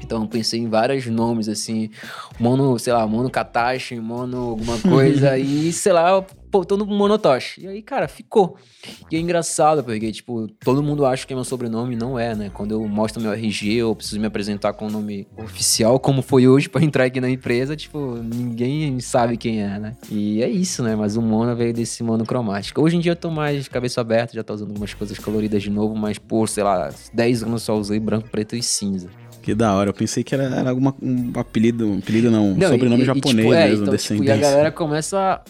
[0.02, 1.90] Então eu pensei em vários nomes, assim,
[2.38, 6.24] mono, sei lá, mono Katashi, mono alguma coisa, e sei lá,
[6.56, 7.62] voltando pro Monotoshi.
[7.62, 8.56] E aí, cara, ficou.
[9.10, 12.50] E é engraçado, porque, tipo, todo mundo acha que é meu sobrenome, não é, né?
[12.52, 16.48] Quando eu mostro meu RG, eu preciso me apresentar com o nome oficial, como foi
[16.48, 19.96] hoje para entrar aqui na empresa, tipo, ninguém sabe quem é, né?
[20.10, 20.96] E é isso, né?
[20.96, 22.80] Mas o mono veio desse monocromático.
[22.82, 25.70] Hoje em dia eu tô mais cabeça aberta, já tô usando algumas coisas coloridas de
[25.70, 29.08] novo, mas por, sei lá, 10 anos só usei branco, preto e cinza.
[29.46, 32.60] Que da hora, eu pensei que era, era alguma, um apelido, um apelido não, um
[32.60, 34.34] sobrenome e, japonês e, tipo, é, mesmo, então, descendência.
[34.34, 35.40] Tipo, e a galera começa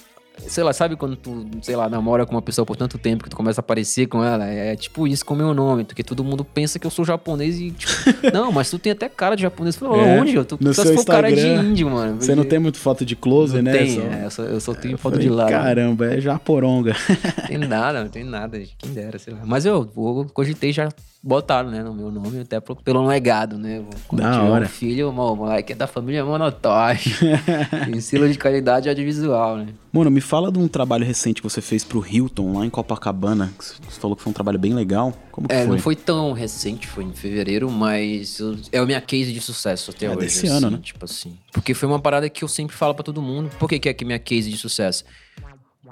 [0.46, 3.30] sei lá, sabe quando tu, sei lá, namora com uma pessoa por tanto tempo que
[3.30, 4.46] tu começa a aparecer com ela?
[4.46, 7.06] É, é tipo isso com o meu nome, porque todo mundo pensa que eu sou
[7.06, 7.92] japonês e, tipo,
[8.34, 9.76] não, mas tu tem até cara de japonês.
[9.76, 10.34] Falou, é, onde?
[10.34, 12.20] Eu tô, no só se for cara de índio, mano.
[12.20, 13.78] Você não tem muito foto de close, não né?
[13.78, 14.02] Tem, só...
[14.02, 15.50] é, eu, só, eu só tenho foto falei, de lado.
[15.50, 16.94] Caramba, é japoronga.
[17.48, 19.40] tem nada, não tem nada, quem dera, sei lá.
[19.42, 20.90] Mas eu, eu cogitei já
[21.22, 23.84] botaram, né, no meu nome, até pelo legado, né?
[24.06, 24.64] Quando da hora.
[24.66, 27.20] Um filho, o moleque é da família Monotosh.
[27.94, 29.68] Ensino de qualidade audiovisual, né?
[29.92, 33.52] Mano, me fala de um trabalho recente que você fez pro Hilton, lá em Copacabana.
[33.58, 35.12] Você falou que foi um trabalho bem legal.
[35.32, 35.66] Como que é, foi?
[35.68, 39.90] não foi tão recente, foi em fevereiro, mas eu, é a minha case de sucesso
[39.90, 40.18] até é hoje.
[40.18, 40.78] desse assim, ano, né?
[40.82, 41.36] Tipo assim.
[41.52, 43.50] Porque foi uma parada que eu sempre falo para todo mundo.
[43.58, 45.04] Por que, que é que minha case de sucesso?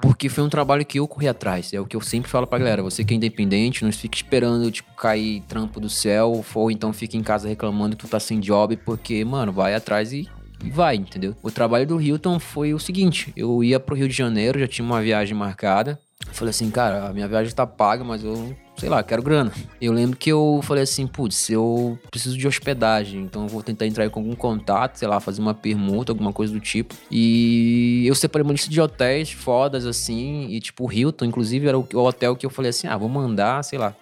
[0.05, 1.73] Porque foi um trabalho que eu corri atrás.
[1.73, 2.83] É o que eu sempre falo pra galera.
[2.83, 7.17] Você que é independente, não fica esperando, tipo, cair trampo do céu, ou então fica
[7.17, 10.29] em casa reclamando que tu tá sem job, porque, mano, vai atrás e,
[10.63, 11.35] e vai, entendeu?
[11.41, 14.85] O trabalho do Hilton foi o seguinte: eu ia pro Rio de Janeiro, já tinha
[14.85, 15.99] uma viagem marcada.
[16.31, 19.51] Falei assim, cara, a minha viagem tá paga, mas eu sei lá, quero grana.
[19.79, 23.85] Eu lembro que eu falei assim, putz, eu preciso de hospedagem, então eu vou tentar
[23.85, 26.95] entrar com algum contato, sei lá, fazer uma permuta, alguma coisa do tipo.
[27.09, 31.77] E eu separei uma lista de hotéis fodas, assim, e tipo, o Hilton, inclusive, era
[31.77, 33.95] o hotel que eu falei assim, ah, vou mandar, sei lá,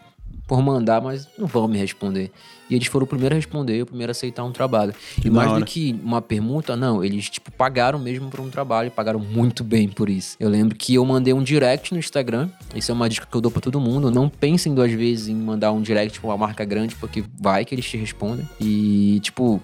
[0.47, 2.31] por mandar, mas não vão me responder.
[2.73, 4.95] E eles foram o primeiro a responder, o primeiro a aceitar um trabalho.
[5.21, 5.59] Que e mais hora.
[5.59, 9.63] do que uma permuta, não, eles, tipo, pagaram mesmo por um trabalho e pagaram muito
[9.63, 10.35] bem por isso.
[10.39, 13.41] Eu lembro que eu mandei um direct no Instagram, isso é uma dica que eu
[13.41, 16.65] dou pra todo mundo, não pensem duas vezes em mandar um direct pra uma marca
[16.65, 18.49] grande, porque vai que eles te respondem.
[18.59, 19.61] E, tipo,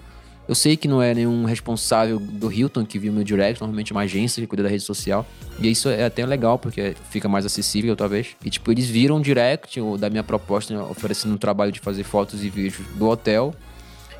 [0.50, 3.94] eu sei que não é nenhum responsável do Hilton que viu meu direct, normalmente é
[3.94, 5.24] uma agência que cuida da rede social.
[5.60, 8.34] E isso é até legal, porque fica mais acessível, talvez.
[8.44, 12.02] E, tipo, eles viram um direct da minha proposta, né, oferecendo um trabalho de fazer
[12.02, 13.54] fotos e vídeos do hotel.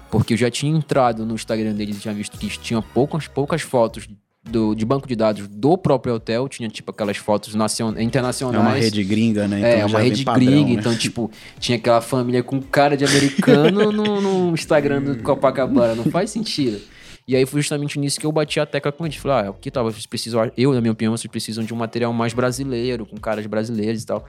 [0.08, 3.62] Porque eu já tinha entrado no Instagram deles e tinha visto que tinha poucas, poucas
[3.62, 4.08] fotos
[4.42, 8.64] do, de banco de dados do próprio hotel, tinha tipo aquelas fotos nacion, internacionais.
[8.64, 9.58] É uma rede gringa, né?
[9.58, 10.72] Então, é, uma rede padrão, gringa, né?
[10.80, 16.04] então tipo, tinha aquela família com cara de americano no, no, Instagram do Copacabana, não
[16.04, 16.80] faz sentido.
[17.28, 19.16] E aí foi justamente nisso que eu bati a tecla com eles.
[19.16, 19.84] Falei, ah, o que tal?
[19.84, 23.46] Vocês precisam, eu, na minha opinião, vocês precisam de um material mais brasileiro, com caras
[23.46, 24.26] brasileiros e tal.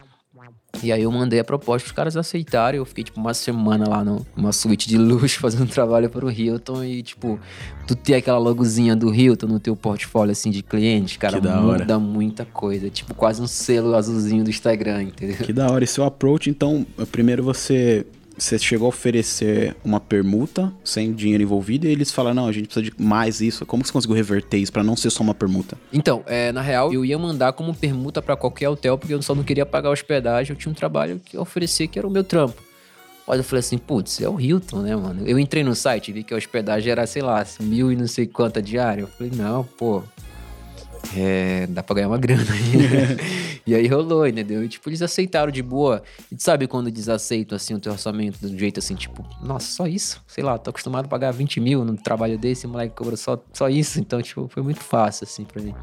[0.84, 2.78] E aí eu mandei a proposta, os caras aceitaram.
[2.78, 6.84] Eu fiquei, tipo, uma semana lá numa suíte de luxo fazendo trabalho para o Hilton.
[6.84, 7.40] E, tipo,
[7.86, 12.00] tu ter aquela logozinha do Hilton no teu portfólio, assim, de cliente, cara, que muda
[12.00, 12.90] muita coisa.
[12.90, 15.38] Tipo, quase um selo azulzinho do Instagram, entendeu?
[15.38, 15.84] Que da hora.
[15.84, 18.06] E seu approach, então, primeiro você
[18.38, 22.66] você chegou a oferecer uma permuta sem dinheiro envolvido e eles falaram, não, a gente
[22.66, 23.66] precisa de mais isso.
[23.66, 25.78] Como você conseguiu reverter isso para não ser só uma permuta?
[25.92, 29.36] Então, é, na real, eu ia mandar como permuta para qualquer hotel, porque eu só
[29.36, 32.24] não queria pagar hospedagem, eu tinha um trabalho que eu oferecia que era o meu
[32.24, 32.62] trampo.
[33.28, 35.26] Mas eu falei assim, putz, é o Hilton, né, mano?
[35.26, 38.26] Eu entrei no site, vi que a hospedagem era, sei lá, mil e não sei
[38.26, 39.02] quanta diária.
[39.02, 40.04] Eu falei, não, pô,
[41.16, 42.78] é, dá pra ganhar uma grana aí.
[42.78, 43.18] Né?
[43.66, 44.64] e aí rolou, entendeu?
[44.64, 46.04] E, tipo, eles aceitaram de boa.
[46.32, 49.26] E tu sabe quando eles aceitam, assim, o teu orçamento de um jeito assim, tipo,
[49.42, 50.24] nossa, só isso?
[50.28, 53.42] Sei lá, tô acostumado a pagar 20 mil num trabalho desse, o moleque cobra só,
[53.54, 54.00] só isso.
[54.00, 55.74] Então, tipo, foi muito fácil, assim, pra mim.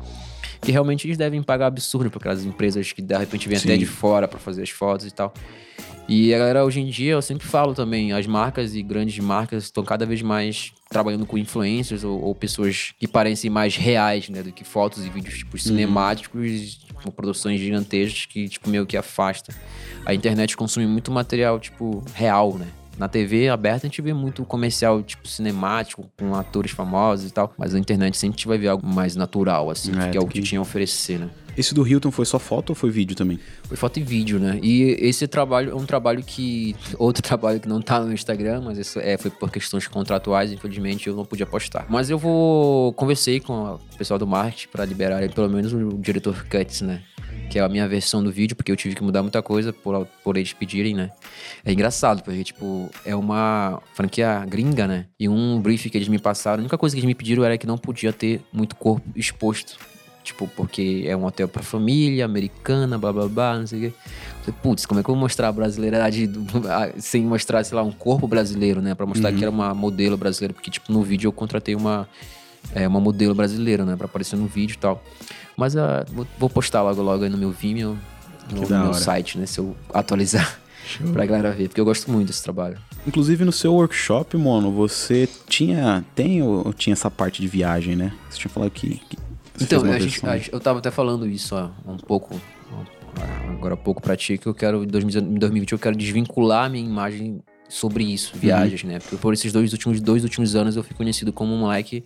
[0.61, 3.87] Que realmente eles devem pagar absurdo pra aquelas empresas que de repente vêm até de
[3.87, 5.33] fora para fazer as fotos e tal.
[6.09, 9.65] E a galera, hoje em dia, eu sempre falo também, as marcas e grandes marcas
[9.65, 14.43] estão cada vez mais trabalhando com influencers ou, ou, pessoas que parecem mais reais, né?
[14.43, 19.55] Do que fotos e vídeos, tipo, cinemáticos, tipo, produções gigantescas que, tipo, meio que afasta.
[20.07, 22.69] A internet consome muito material, tipo, real, né?
[22.97, 27.53] Na TV aberta a gente vê muito comercial, tipo, cinemático, com atores famosos e tal.
[27.59, 30.21] Mas na internet sempre a gente vai ver algo mais natural, assim, é, que é
[30.21, 31.29] o que, que tinha a oferecer, né?
[31.59, 33.41] Esse do Hilton foi só foto ou foi vídeo também?
[33.65, 34.61] Foi foto e vídeo, né?
[34.63, 36.77] E esse trabalho é um trabalho que.
[36.97, 41.09] Outro trabalho que não tá no Instagram, mas isso é, foi por questões contratuais, infelizmente
[41.09, 41.85] eu não pude apostar.
[41.89, 42.93] Mas eu vou.
[42.93, 47.03] Conversei com o pessoal do marketing para liberar pelo menos o diretor Cuts, né?
[47.51, 50.07] que é a minha versão do vídeo, porque eu tive que mudar muita coisa por,
[50.23, 51.11] por eles pedirem, né?
[51.65, 55.07] É engraçado, porque, tipo, é uma franquia gringa, né?
[55.19, 57.57] E um brief que eles me passaram, a única coisa que eles me pediram era
[57.57, 59.79] que não podia ter muito corpo exposto.
[60.29, 63.91] Tipo, porque é um hotel pra família, americana, blá blá blá, não sei o
[64.45, 64.53] quê.
[64.63, 66.45] Putz, como é que eu vou mostrar a brasileiridade do,
[67.01, 68.95] sem mostrar, sei lá, um corpo brasileiro, né?
[68.95, 69.39] Pra mostrar uhum.
[69.39, 70.53] que era uma modelo brasileira.
[70.53, 72.07] Porque, tipo, no vídeo eu contratei uma,
[72.75, 73.97] é, uma modelo brasileira, né?
[73.97, 75.03] Pra aparecer no vídeo e tal.
[75.57, 76.05] Mas uh,
[76.39, 77.97] vou postar logo logo aí no meu Vimeo,
[78.53, 79.47] no, no meu site, né?
[79.47, 80.59] Se eu atualizar.
[80.89, 81.13] Show.
[81.13, 82.79] pra galera ver, porque eu gosto muito desse trabalho.
[83.07, 86.05] Inclusive no seu workshop, mano, você tinha.
[86.15, 88.13] Tem ou tinha essa parte de viagem, né?
[88.31, 89.01] Você tinha falado que.
[89.09, 89.28] que
[89.61, 92.41] então, a gente, a, eu tava até falando isso ó, um pouco.
[93.51, 96.85] Agora há pouco pra ti, que eu quero, em 2020, eu quero desvincular a minha
[96.85, 98.91] imagem sobre isso, viagens, uhum.
[98.91, 98.99] né?
[98.99, 102.05] Porque por esses dois últimos, dois últimos anos eu fui conhecido como um moleque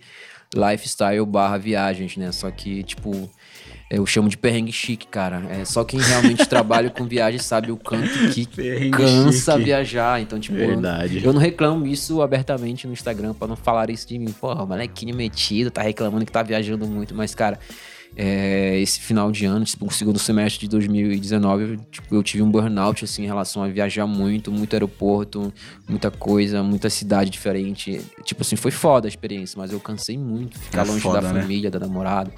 [0.53, 2.31] lifestyle barra viagens, né?
[2.31, 3.29] Só que, tipo,
[3.89, 5.43] eu chamo de perrengue chique, cara.
[5.49, 9.65] É só quem realmente trabalha com viagem sabe o canto que perrengue cansa chique.
[9.65, 10.21] viajar.
[10.21, 11.17] Então, tipo, Verdade.
[11.17, 14.31] Eu, eu não reclamo isso abertamente no Instagram pra não falar isso de mim.
[14.31, 17.13] Porra, molequinho metido, tá reclamando que tá viajando muito.
[17.13, 17.59] Mas, cara,
[18.15, 22.43] é, esse final de ano, tipo, o segundo semestre de 2019, eu, tipo, eu tive
[22.43, 25.53] um burnout, assim, em relação a viajar muito, muito aeroporto,
[25.87, 28.01] muita coisa, muita cidade diferente.
[28.23, 31.33] Tipo assim, foi foda a experiência, mas eu cansei muito ficar é longe foda, da
[31.33, 31.41] né?
[31.41, 32.31] família, da namorada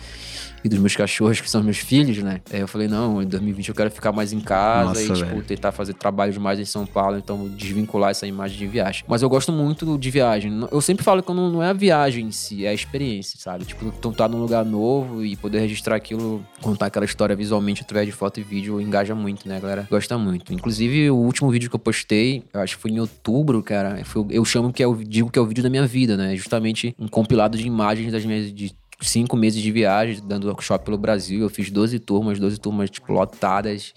[0.66, 2.42] e dos meus cachorros, que são meus filhos, né?
[2.52, 5.42] Aí eu falei, não, em 2020 eu quero ficar mais em casa Nossa, e, tipo,
[5.44, 9.04] tentar fazer trabalhos mais em São Paulo, então desvincular essa imagem de viagem.
[9.08, 10.68] Mas eu gosto muito de viagem.
[10.72, 13.66] Eu sempre falo que não, não é a viagem em si, é a experiência, sabe?
[13.66, 18.08] Tipo, tu tá num lugar novo e poder registrar aquilo, contar aquela história visualmente através
[18.08, 19.88] de foto e vídeo, engaja muito, né, galera?
[19.90, 20.54] Gosta muito.
[20.54, 24.26] Inclusive, o último vídeo que eu postei, eu acho que foi em outubro, cara, foi,
[24.30, 26.36] eu chamo que é o, digo que é o vídeo da minha vida, né?
[26.36, 30.98] Justamente um compilado de imagens das minhas de cinco meses de viagem, dando workshop pelo
[30.98, 31.42] Brasil.
[31.42, 33.94] Eu fiz 12 turmas, 12 turmas, tipo, lotadas,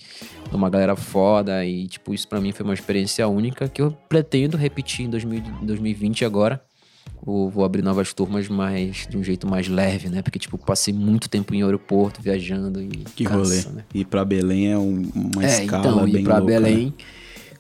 [0.53, 1.65] uma galera foda.
[1.65, 5.43] E, tipo, isso para mim foi uma experiência única que eu pretendo repetir em 2000,
[5.63, 6.63] 2020 agora.
[7.25, 10.23] Vou, vou, abrir novas turmas, mas de um jeito mais leve, né?
[10.23, 13.77] Porque, tipo, passei muito tempo em aeroporto, viajando e Que cansa, rolê.
[13.77, 13.85] Né?
[13.93, 16.87] Ir pra Belém é um, uma é, escala então, bem ir pra louca, Belém...
[16.87, 16.93] Né?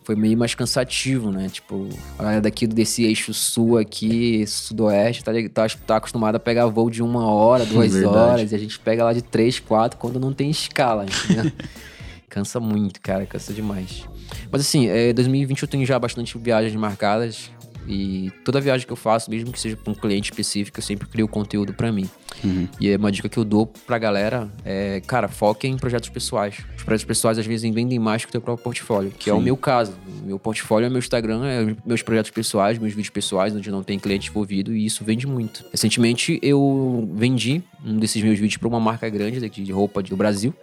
[0.08, 1.50] Foi meio mais cansativo, né?
[1.50, 1.86] Tipo,
[2.18, 6.88] a galera daqui desse eixo sul aqui, sudoeste, tá, tá, tá acostumada a pegar voo
[6.88, 8.16] de uma hora, duas Verdade.
[8.16, 11.52] horas, e a gente pega lá de três, quatro, quando não tem escala, entendeu?
[12.26, 14.06] cansa muito, cara, cansa demais.
[14.50, 17.50] Mas assim, é, 2020 eu tenho já bastante viagens marcadas.
[17.88, 21.08] E toda viagem que eu faço, mesmo que seja para um cliente específico, eu sempre
[21.08, 22.08] crio conteúdo para mim.
[22.44, 22.68] Uhum.
[22.78, 26.58] E é uma dica que eu dou pra galera é, cara, foque em projetos pessoais.
[26.76, 29.30] Os projetos pessoais às vezes vendem mais que o teu próprio portfólio, que Sim.
[29.30, 29.94] é o meu caso.
[30.24, 33.98] Meu portfólio é meu Instagram, é meus projetos pessoais, meus vídeos pessoais, onde não tem
[33.98, 35.64] cliente envolvido, e isso vende muito.
[35.70, 40.54] Recentemente eu vendi um desses meus vídeos para uma marca grande de roupa do Brasil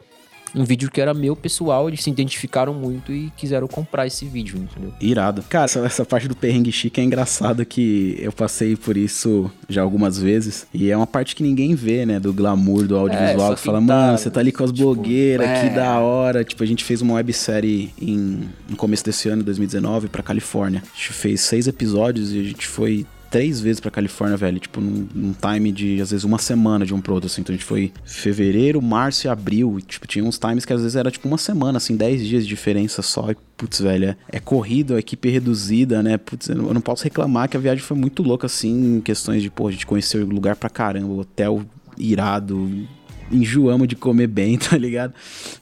[0.56, 4.58] um vídeo que era meu pessoal, eles se identificaram muito e quiseram comprar esse vídeo,
[4.58, 4.94] entendeu?
[5.02, 5.44] Irado.
[5.50, 9.82] Cara, essa, essa parte do perrengue chique é engraçada que eu passei por isso já
[9.82, 10.66] algumas vezes.
[10.74, 12.20] E é uma parte que ninguém vê, né?
[12.20, 13.54] Do glamour do audiovisual.
[13.54, 15.62] É, que fala, mano, você tá ali com as tipo, blogueiras, é...
[15.62, 16.44] que da hora.
[16.44, 20.82] Tipo, a gente fez uma websérie em, no começo desse ano, 2019, pra Califórnia.
[20.82, 24.58] A gente fez seis episódios e a gente foi três vezes pra Califórnia, velho.
[24.58, 27.42] Tipo, num, num, time de, às vezes, uma semana de um pro outro, assim.
[27.42, 29.78] Então a gente foi fevereiro, março e abril.
[29.78, 32.44] E, tipo, tinha uns times que às vezes era, tipo, uma semana, assim, dez dias
[32.44, 33.30] de diferença só.
[33.30, 36.18] E, putz, velho, é, é corrido, a equipe reduzida, né?
[36.18, 39.50] Putz, eu não posso reclamar que a viagem foi muito louca, assim, em questões de,
[39.50, 41.66] pô, a gente conheceu o lugar pra caramba, hotel
[41.98, 42.88] irado,
[43.32, 45.14] enjoamos de comer bem, tá ligado?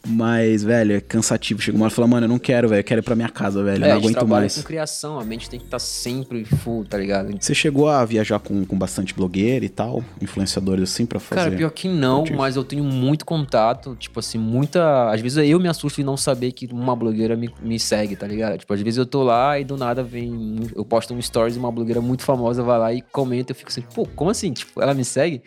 [0.08, 1.62] Mas, velho, é cansativo.
[1.62, 3.30] Chega uma hora e fala, mano, eu não quero, velho, eu quero ir pra minha
[3.30, 4.56] casa, velho, é, eu não aguento mais.
[4.58, 7.34] com criação, a mente tem que estar tá sempre full, tá ligado?
[7.39, 11.41] Você chegou a viajar com, com bastante blogueira e tal, influenciadores assim pra fazer?
[11.41, 15.12] Cara, pior que não, mas eu tenho muito contato, tipo assim, muita...
[15.12, 18.28] Às vezes eu me assusto em não saber que uma blogueira me, me segue, tá
[18.28, 18.58] ligado?
[18.60, 20.60] Tipo, às vezes eu tô lá e do nada vem...
[20.76, 23.69] Eu posto um stories e uma blogueira muito famosa vai lá e comenta, eu fico
[23.69, 24.52] assim, pô, como assim?
[24.52, 25.41] Tipo, ela me segue?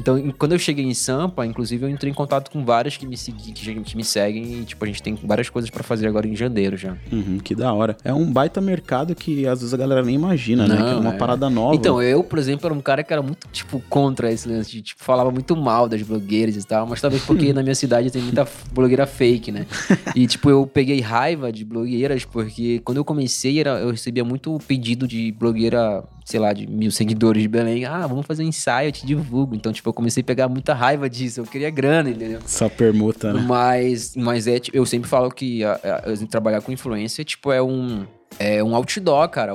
[0.00, 3.16] Então, quando eu cheguei em Sampa, inclusive, eu entrei em contato com várias que me,
[3.16, 6.26] segui, que, que me seguem e, tipo, a gente tem várias coisas para fazer agora
[6.26, 6.96] em janeiro já.
[7.12, 7.96] Uhum, que da hora.
[8.04, 10.82] É um baita mercado que às vezes a galera nem imagina, Não, né?
[10.82, 11.18] Que é uma é...
[11.18, 11.74] parada nova.
[11.74, 14.82] Então, eu, por exemplo, era um cara que era muito, tipo, contra esse lance de,
[14.82, 18.22] tipo, falava muito mal das blogueiras e tal, mas talvez porque na minha cidade tem
[18.22, 19.66] muita blogueira fake, né?
[20.14, 24.58] E, tipo, eu peguei raiva de blogueiras porque quando eu comecei, era, eu recebia muito
[24.66, 27.84] pedido de blogueira sei lá, de mil seguidores de Belém.
[27.84, 29.54] Ah, vamos fazer um ensaio, eu te divulgo.
[29.54, 31.40] Então, tipo, eu comecei a pegar muita raiva disso.
[31.40, 32.38] Eu queria grana, entendeu?
[32.46, 33.40] Só permuta, né?
[33.40, 37.60] Mas, mas é, tipo, eu sempre falo que a, a, trabalhar com influência, tipo, é
[37.60, 38.06] um
[38.38, 39.52] é um outdoor, cara.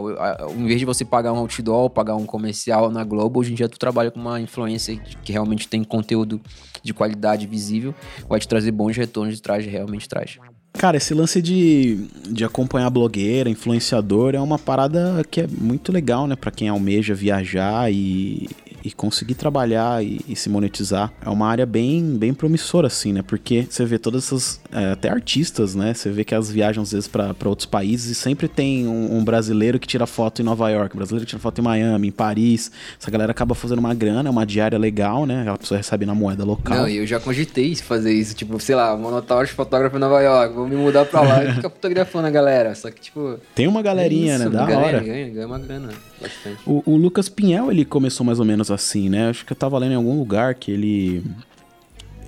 [0.55, 3.55] Em vez de você pagar um outdoor ou pagar um comercial na Globo, hoje em
[3.55, 6.41] dia tu trabalha com uma influência que realmente tem conteúdo
[6.83, 7.95] de qualidade visível,
[8.29, 10.37] vai te trazer bons retornos de trás, realmente traz.
[10.77, 16.27] Cara, esse lance de, de acompanhar blogueira, influenciador, é uma parada que é muito legal,
[16.27, 16.35] né?
[16.35, 18.49] Pra quem almeja viajar e,
[18.85, 23.23] e conseguir trabalhar e, e, se monetizar é uma área bem, bem promissora, assim, né?
[23.23, 24.61] Porque você vê todas essas.
[24.71, 25.93] É, até artistas, né?
[25.93, 29.23] Você vê que elas viajam às vezes para outros países e sempre tem um, um,
[29.23, 32.11] brasileiro que tira foto em Nova York, um brasileiro que tira foto em Miami, em
[32.11, 32.71] Paris.
[33.01, 35.49] Essa galera acaba fazendo uma grana, uma diária legal, né?
[35.49, 36.77] A pessoa recebe na moeda local.
[36.77, 40.67] Não, eu já cogitei fazer isso, tipo, sei lá, monotauro fotógrafo em Nova York, vou
[40.67, 42.75] me mudar pra lá e ficar fotografando a galera.
[42.75, 43.39] Só que, tipo.
[43.55, 44.65] Tem uma galerinha, é isso, né?
[44.65, 44.99] Da hora.
[44.99, 45.89] Ganha, ganha uma grana.
[46.21, 46.57] Bastante.
[46.65, 49.29] O, o Lucas Pinhel, ele começou mais ou menos assim, né?
[49.29, 51.23] Acho que eu tava lendo em algum lugar que ele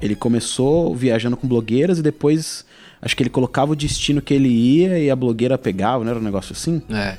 [0.01, 2.65] ele começou viajando com blogueiras e depois
[3.01, 6.19] acho que ele colocava o destino que ele ia e a blogueira pegava, não era
[6.19, 6.81] um negócio assim?
[6.89, 7.17] É.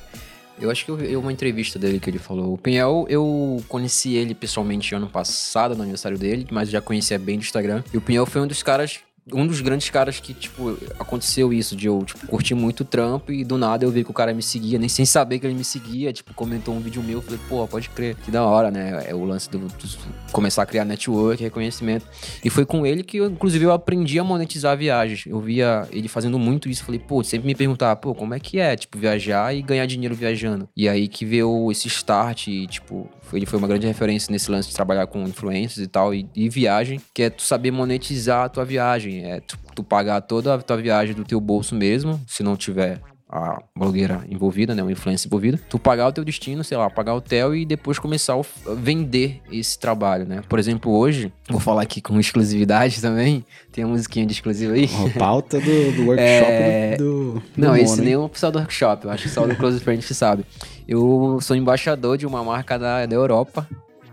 [0.60, 2.52] Eu acho que eu vi uma entrevista dele que ele falou.
[2.52, 7.38] O Pinhel, eu conheci ele pessoalmente ano passado, no aniversário dele, mas já conhecia bem
[7.38, 7.84] do Instagram.
[7.92, 8.98] E o Pinhel foi um dos caras
[9.32, 13.32] um dos grandes caras que, tipo, aconteceu isso, de eu, tipo, curtir muito o trampo
[13.32, 15.54] e do nada eu vi que o cara me seguia, nem sem saber que ele
[15.54, 19.04] me seguia, tipo, comentou um vídeo meu, falei, pô, pode crer, que da hora, né?
[19.06, 19.98] É o lance do, do
[20.32, 22.06] começar a criar network, reconhecimento.
[22.44, 25.24] E foi com ele que, eu, inclusive, eu aprendi a monetizar viagens.
[25.26, 28.58] Eu via ele fazendo muito isso, falei, pô, sempre me perguntava, pô, como é que
[28.58, 30.68] é, tipo, viajar e ganhar dinheiro viajando?
[30.76, 34.68] E aí que veio esse start e, tipo, ele foi uma grande referência nesse lance
[34.68, 38.48] de trabalhar com influências e tal, e, e viagem, que é tu saber monetizar a
[38.48, 42.42] tua viagem, é tu, tu pagar toda a tua viagem do teu bolso mesmo, se
[42.42, 46.78] não tiver a blogueira envolvida, né, uma influência envolvida, tu pagar o teu destino, sei
[46.78, 50.42] lá, pagar o hotel e depois começar a vender esse trabalho, né?
[50.48, 54.88] Por exemplo, hoje, vou falar aqui com exclusividade também, tem uma musiquinha de exclusivo aí.
[55.14, 56.96] A pauta do, do workshop é...
[56.96, 59.44] do, do, Não, Mono, esse nem é o oficial do workshop, eu acho que só
[59.44, 60.46] o do Close Friends que sabe.
[60.88, 63.68] Eu sou embaixador de uma marca da, da Europa,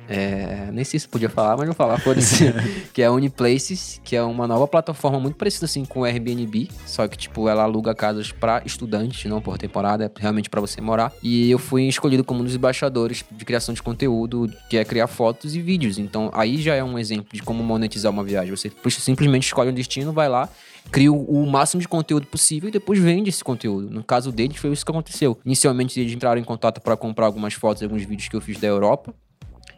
[0.08, 2.54] é, nem sei se podia falar, mas vou falar, foda-se.
[2.94, 6.70] que é a Uniplaces, que é uma nova plataforma muito parecida assim com o Airbnb,
[6.86, 10.80] só que tipo ela aluga casas para estudantes, não por temporada, é realmente para você
[10.82, 11.12] morar.
[11.24, 15.08] E eu fui escolhido como um dos embaixadores de criação de conteúdo, que é criar
[15.08, 15.98] fotos e vídeos.
[15.98, 18.56] Então aí já é um exemplo de como monetizar uma viagem.
[18.56, 20.50] Você simplesmente escolhe um destino, vai lá,
[20.92, 23.90] cria o máximo de conteúdo possível e depois vende esse conteúdo.
[23.90, 25.38] No caso deles, foi isso que aconteceu.
[25.46, 28.60] Inicialmente, eles entraram em contato para comprar algumas fotos e alguns vídeos que eu fiz
[28.60, 29.14] da Europa.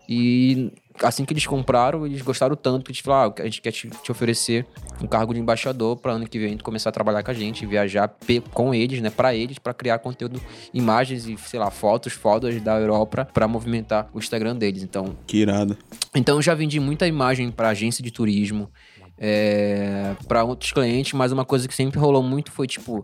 [0.08, 0.72] E
[1.04, 3.90] assim que eles compraram, eles gostaram tanto que eles falaram: ah, a gente quer te,
[3.90, 4.66] te oferecer
[5.02, 8.14] um cargo de embaixador para ano que vem começar a trabalhar com a gente, viajar
[8.54, 10.42] com eles, né, para eles, para criar conteúdo,
[10.74, 14.84] imagens e, sei lá, fotos, fotos da Europa para movimentar o Instagram deles.
[14.84, 15.78] Então, que irado.
[16.16, 18.70] Então, eu já vendi muita imagem para agência de turismo,
[19.18, 23.02] é, para outros clientes, mas uma coisa que sempre rolou muito foi tipo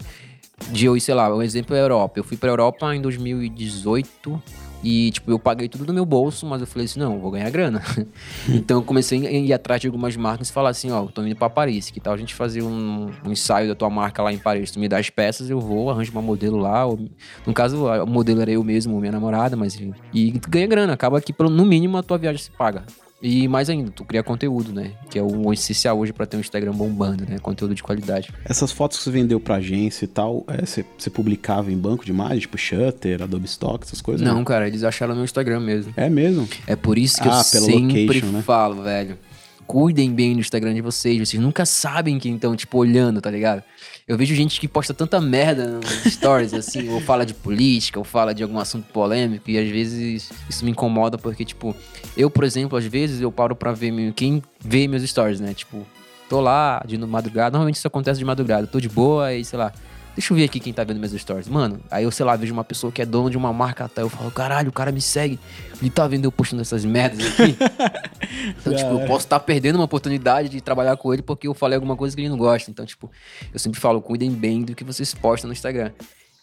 [0.72, 2.20] de eu, sei lá, um exemplo é a Europa.
[2.20, 4.42] Eu fui para Europa em 2018
[4.84, 7.50] e, tipo, eu paguei tudo do meu bolso, mas eu falei assim, não, vou ganhar
[7.50, 7.82] grana.
[8.50, 11.36] então eu comecei a ir atrás de algumas marcas e falar assim, ó, tô indo
[11.36, 14.38] pra Paris, que tal a gente fazer um, um, ensaio da tua marca lá em
[14.38, 14.72] Paris?
[14.72, 16.86] Tu me dá as peças, eu vou, arranjo uma modelo lá.
[16.86, 17.00] Ou,
[17.46, 19.80] no caso, o modelo era eu mesmo, minha namorada, mas.
[20.14, 22.84] E ganha grana, acaba que, pelo, no mínimo, a tua viagem se paga.
[23.24, 24.92] E mais ainda, tu cria conteúdo, né?
[25.10, 27.40] Que é o essencial hoje para ter um Instagram bombando, né?
[27.40, 28.30] Conteúdo de qualidade.
[28.44, 32.12] Essas fotos que você vendeu pra agência e tal, é, você, publicava em banco de
[32.12, 34.28] imagem, tipo Shutter, Adobe Stock, essas coisas?
[34.28, 34.44] Não, né?
[34.44, 35.94] cara, eles acharam no Instagram mesmo.
[35.96, 36.50] É mesmo?
[36.68, 38.42] É por isso que ah, eu sempre location, né?
[38.42, 39.18] falo, velho.
[39.66, 43.64] Cuidem bem do Instagram de vocês, vocês nunca sabem quem estão, tipo, olhando, tá ligado?
[44.08, 48.04] Eu vejo gente que posta tanta merda nos stories, assim, ou fala de política, ou
[48.04, 51.76] fala de algum assunto polêmico, e às vezes isso me incomoda porque, tipo,
[52.18, 55.54] eu, por exemplo, às vezes eu paro pra ver quem vê meus stories, né?
[55.54, 55.86] Tipo,
[56.28, 59.72] tô lá de madrugada, normalmente isso acontece de madrugada, tô de boa e sei lá.
[60.16, 61.48] Deixa eu ver aqui quem tá vendo meus stories.
[61.48, 64.04] Mano, aí eu, sei lá, vejo uma pessoa que é dona de uma marca até.
[64.04, 65.40] Eu falo, caralho, o cara me segue.
[65.82, 67.58] Ele tá vendo eu postando essas merdas aqui.
[68.60, 71.54] então, tipo, eu posso estar tá perdendo uma oportunidade de trabalhar com ele porque eu
[71.54, 72.70] falei alguma coisa que ele não gosta.
[72.70, 73.12] Então, tipo,
[73.54, 75.92] eu sempre falo, cuidem bem do que vocês postam no Instagram.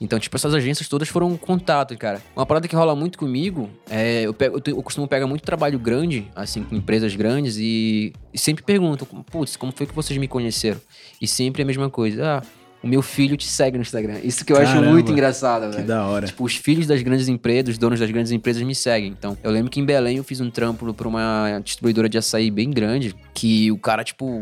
[0.00, 2.22] Então, tipo, essas agências todas foram um contato, cara.
[2.34, 4.22] Uma parada que rola muito comigo é.
[4.22, 8.38] Eu, pego, eu, eu costumo pegar muito trabalho grande, assim, com empresas grandes, e, e
[8.38, 10.80] sempre pergunto, putz, como foi que vocês me conheceram?
[11.20, 12.38] E sempre a mesma coisa.
[12.38, 12.42] Ah,
[12.82, 14.20] o meu filho te segue no Instagram.
[14.24, 15.76] Isso que eu Caramba, acho muito engraçado, velho.
[15.76, 16.26] Que da hora.
[16.26, 19.10] Tipo, os filhos das grandes empresas, os donos das grandes empresas me seguem.
[19.10, 22.50] Então, eu lembro que em Belém eu fiz um trampo pra uma distribuidora de açaí
[22.50, 24.40] bem grande, que o cara, tipo,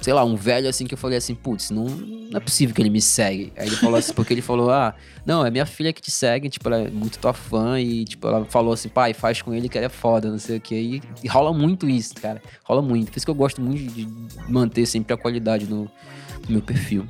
[0.00, 2.80] sei lá, um velho assim que eu falei assim, putz, não, não é possível que
[2.80, 3.52] ele me segue.
[3.56, 4.94] Aí ele falou assim, porque ele falou, ah,
[5.26, 8.26] não, é minha filha que te segue, tipo, ela é muito tua fã e, tipo,
[8.26, 10.74] ela falou assim, pai, faz com ele que ele é foda, não sei o que.
[10.74, 12.40] E, e rola muito isso, cara.
[12.64, 13.10] Rola muito.
[13.10, 14.08] Por isso que eu gosto muito de
[14.48, 15.90] manter sempre a qualidade no, no
[16.48, 17.06] meu perfil.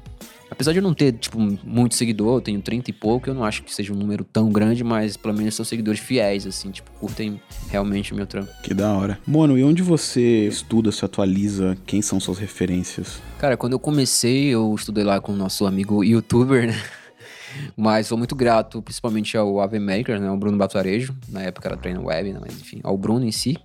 [0.58, 3.44] Apesar de eu não ter, tipo, muito seguidor, eu tenho 30 e pouco, eu não
[3.44, 6.90] acho que seja um número tão grande, mas pelo menos são seguidores fiéis, assim, tipo,
[6.98, 7.40] curtem
[7.70, 8.50] realmente o meu trampo.
[8.60, 9.20] Que da hora.
[9.24, 11.78] Mano, e onde você estuda, se atualiza?
[11.86, 13.22] Quem são suas referências?
[13.38, 16.82] Cara, quando eu comecei, eu estudei lá com o nosso amigo youtuber, né?
[17.76, 20.28] Mas sou muito grato, principalmente ao Ave Maker, né?
[20.28, 21.14] O Bruno Batarejo.
[21.28, 22.40] Na época era treino web, né?
[22.42, 23.56] Mas enfim, ao Bruno em si.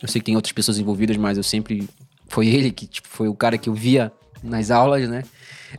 [0.00, 1.88] Eu sei que tem outras pessoas envolvidas, mas eu sempre.
[2.28, 4.12] Foi ele que, tipo, foi o cara que eu via
[4.44, 5.24] nas aulas, né?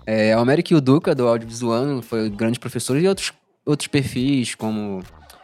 [0.06, 3.34] É, o Américo e o Duca, do audiovisual, foi grande professor, e outros,
[3.66, 5.04] outros perfis, como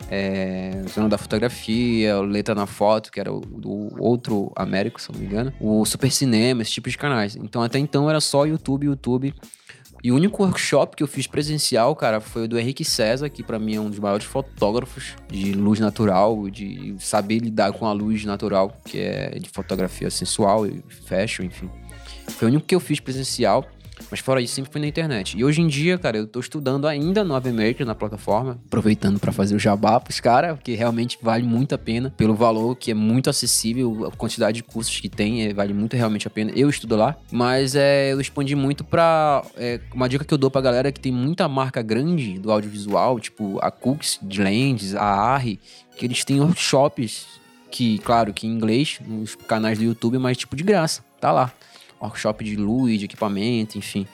[0.10, 5.12] é, Zona da Fotografia, o Letra na Foto, que era o, o, outro Américo, se
[5.12, 7.36] não me engano, o Super Cinema, esse tipo de canais.
[7.36, 9.34] Então, até então era só YouTube, YouTube.
[10.04, 13.42] E o único workshop que eu fiz presencial, cara, foi o do Henrique César, que
[13.42, 17.94] para mim é um dos maiores fotógrafos de luz natural, de saber lidar com a
[17.94, 21.70] luz natural, que é de fotografia sensual e fashion, enfim.
[22.28, 23.66] Foi o único que eu fiz presencial.
[24.10, 25.38] Mas fora isso, sempre fui na internet.
[25.38, 29.32] E hoje em dia, cara, eu tô estudando ainda no Maker na plataforma, aproveitando para
[29.32, 32.94] fazer o jabá pros caras, porque realmente vale muito a pena, pelo valor que é
[32.94, 36.52] muito acessível, a quantidade de cursos que tem, é, vale muito realmente a pena.
[36.56, 39.44] Eu estudo lá, mas é, eu expandi muito pra.
[39.58, 42.52] É, uma dica que eu dou pra galera é que tem muita marca grande do
[42.52, 45.60] audiovisual, tipo a Cooks, de Lens, a Arri,
[45.96, 47.42] que eles têm workshops
[47.72, 51.52] que, claro, que em inglês, nos canais do YouTube, mas tipo de graça, tá lá
[52.04, 54.08] workshop de luz, de equipamento, enfim.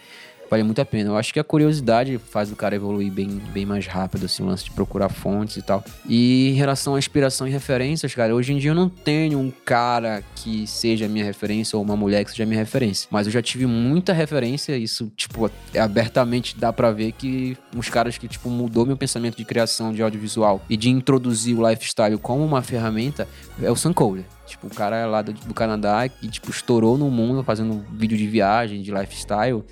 [0.49, 1.11] Vale muito a pena.
[1.11, 4.47] Eu acho que a curiosidade faz o cara evoluir bem, bem mais rápido, assim, o
[4.47, 5.83] lance de procurar fontes e tal.
[6.07, 9.51] E em relação à inspiração e referências, cara, hoje em dia eu não tenho um
[9.51, 13.07] cara que seja minha referência ou uma mulher que seja minha referência.
[13.11, 18.17] Mas eu já tive muita referência, isso, tipo, abertamente dá para ver que uns caras
[18.17, 22.43] que, tipo, mudou meu pensamento de criação de audiovisual e de introduzir o lifestyle como
[22.43, 23.27] uma ferramenta
[23.61, 24.25] é o Sun Kohler.
[24.47, 28.17] Tipo, o cara é lá do, do Canadá que, tipo, estourou no mundo fazendo vídeo
[28.17, 29.63] de viagem, de lifestyle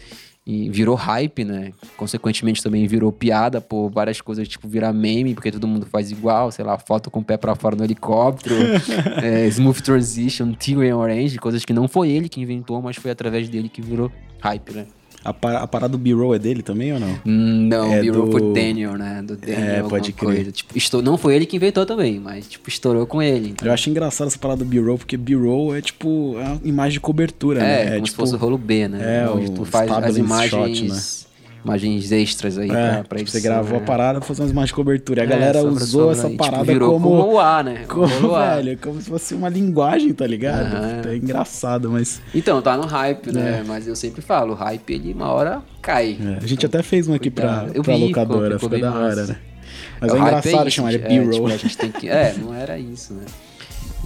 [0.47, 1.73] e virou hype, né?
[1.97, 6.49] Consequentemente também virou piada por várias coisas, tipo virar meme, porque todo mundo faz igual,
[6.53, 8.55] sei lá, foto com o pé para fora no helicóptero,
[9.21, 13.49] é, smooth transition, Tigre Orange, coisas que não foi ele que inventou, mas foi através
[13.49, 14.87] dele que virou hype, né?
[15.27, 17.19] A, a parada do B-roll é dele também ou não?
[17.25, 18.31] Hum, não, é B-roll do...
[18.31, 19.21] foi Daniel, né?
[19.21, 20.35] Do Daniel, é, pode crer.
[20.35, 20.51] Coisa.
[20.51, 21.01] Tipo, estou...
[21.01, 23.49] Não foi ele que inventou também, mas, tipo, estourou com ele.
[23.49, 23.67] Então.
[23.67, 26.99] Eu acho engraçado essa parada do B-roll, porque B-roll é, tipo, é uma imagem de
[27.01, 27.81] cobertura, é, né?
[27.81, 29.23] É, como tipo, se fosse o rolo B, né?
[29.23, 30.77] É, Onde o tu faz as imagens...
[30.77, 31.26] Shot, né?
[31.67, 34.73] Imagens extras aí é, pra, pra tipo, Você gravou a parada pra fazer umas de
[34.73, 35.21] cobertura.
[35.21, 37.09] E a é, galera usou essa tipo, parada virou como.
[37.09, 37.83] Como o A, né?
[37.87, 40.73] Como, velho, como se fosse uma linguagem, tá ligado?
[40.73, 41.11] Uhum.
[41.11, 42.21] É engraçado, mas.
[42.33, 43.59] Então, tá no hype, né?
[43.59, 43.63] É.
[43.67, 46.17] Mas eu sempre falo, o hype ele uma hora cai.
[46.19, 48.97] É, a gente então, até fez um aqui pra, pra vi, locadora, ficou, ficou da
[48.97, 49.37] hora, né?
[49.99, 51.49] Mas é, engraçado chamar de B-roll.
[51.49, 52.09] É, tipo, que...
[52.09, 53.23] é, não era isso, né?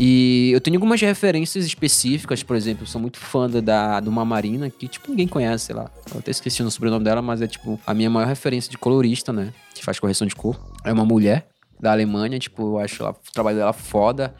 [0.03, 4.67] E eu tenho algumas referências específicas, por exemplo, sou muito fã da, de uma Marina,
[4.67, 5.91] que, tipo, ninguém conhece, sei lá.
[6.11, 9.31] Eu até esqueci o sobrenome dela, mas é, tipo, a minha maior referência de colorista,
[9.31, 9.53] né?
[9.75, 10.59] Que faz correção de cor.
[10.83, 11.47] É uma mulher
[11.79, 14.33] da Alemanha, tipo, eu acho ela, o trabalho dela foda.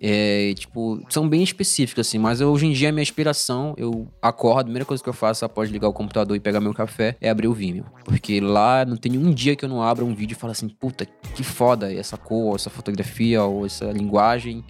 [0.00, 4.60] É, tipo, são bem específicos, assim, mas hoje em dia a minha inspiração, eu acordo,
[4.60, 7.28] a primeira coisa que eu faço após ligar o computador e pegar meu café é
[7.28, 7.84] abrir o Vimeo.
[8.06, 10.66] Porque lá não tem um dia que eu não abra um vídeo e falo assim,
[10.66, 14.64] puta, que foda essa cor, essa fotografia ou essa linguagem.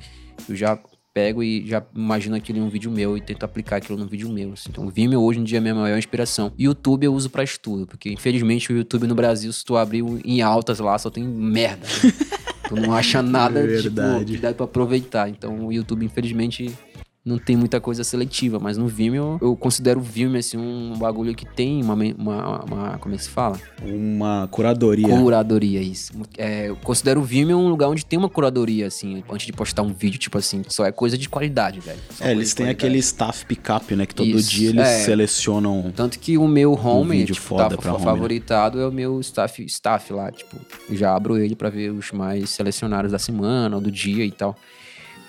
[0.49, 0.79] Eu já
[1.15, 4.29] pego e já imagino aquilo em um vídeo meu e tento aplicar aquilo num vídeo
[4.29, 4.53] meu.
[4.53, 4.69] Assim.
[4.71, 6.53] Então, o Vimeo hoje em dia é a minha maior inspiração.
[6.59, 10.43] YouTube eu uso para estudo, porque infelizmente o YouTube no Brasil, se tu abrir em
[10.43, 11.87] altas lá, só tem merda.
[11.87, 12.13] Né?
[12.69, 15.29] tu não acha nada é tipo, que dá pra aproveitar.
[15.29, 16.77] Então, o YouTube, infelizmente,
[17.25, 21.35] não tem muita coisa seletiva, mas no Vimeo eu considero o Vimeo assim um bagulho
[21.35, 23.59] que tem uma, uma, uma como é que se fala?
[23.83, 25.09] Uma curadoria.
[25.09, 26.13] Curadoria, isso.
[26.37, 29.83] É, eu considero o Vimeo um lugar onde tem uma curadoria, assim, antes de postar
[29.83, 31.99] um vídeo, tipo assim, só é coisa de qualidade, velho.
[32.11, 35.05] Só é, eles têm aquele staff pickup, né, que todo isso, dia eles é.
[35.05, 38.85] selecionam Tanto que o meu home, um tipo, foda tá, favoritado home.
[38.85, 40.57] é o meu staff, staff lá, tipo,
[40.91, 44.55] já abro ele para ver os mais selecionados da semana ou do dia e tal.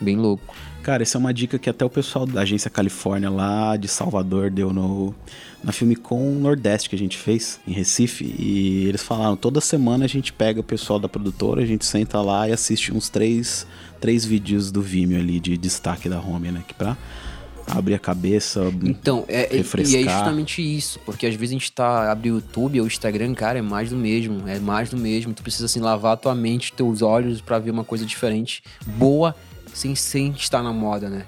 [0.02, 0.54] Bem louco.
[0.86, 4.52] Cara, essa é uma dica que até o pessoal da agência Califórnia lá de Salvador
[4.52, 5.16] deu no
[5.64, 10.06] na filme com Nordeste que a gente fez em Recife e eles falaram toda semana
[10.06, 13.66] a gente pega o pessoal da produtora, a gente senta lá e assiste uns três,
[14.00, 16.96] três vídeos do Vimeo ali de destaque da home, né, que pra
[17.66, 20.02] abrir a cabeça, então, é, refrescar.
[20.02, 22.88] E é justamente isso, porque às vezes a gente tá abre o YouTube ou o
[22.88, 25.34] Instagram, cara, é mais do mesmo, é mais do mesmo.
[25.34, 29.36] Tu precisa assim lavar a tua mente, teus olhos para ver uma coisa diferente, boa
[29.76, 31.26] sem, sem estar na moda, né?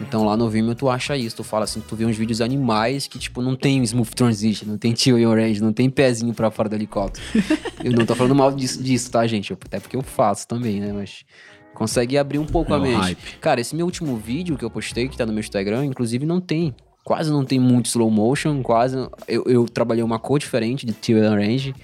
[0.00, 3.06] Então lá no Vimeo tu acha isso, tu fala assim, tu vê uns vídeos animais
[3.06, 6.50] que, tipo, não tem smooth transition, não tem teal e orange, não tem pezinho pra
[6.50, 7.24] fora do helicóptero.
[7.82, 9.52] eu não tô falando mal disso, disso tá, gente?
[9.54, 10.92] Até porque eu faço também, né?
[10.92, 11.24] Mas
[11.72, 12.96] consegue abrir um pouco É a mente.
[12.96, 13.38] hype.
[13.40, 16.40] Cara, esse meu último vídeo que eu postei, que tá no meu Instagram, inclusive não
[16.40, 16.74] tem.
[17.02, 18.96] Quase não tem muito slow motion, quase.
[19.28, 21.74] Eu, eu trabalhei uma cor diferente de teal e orange.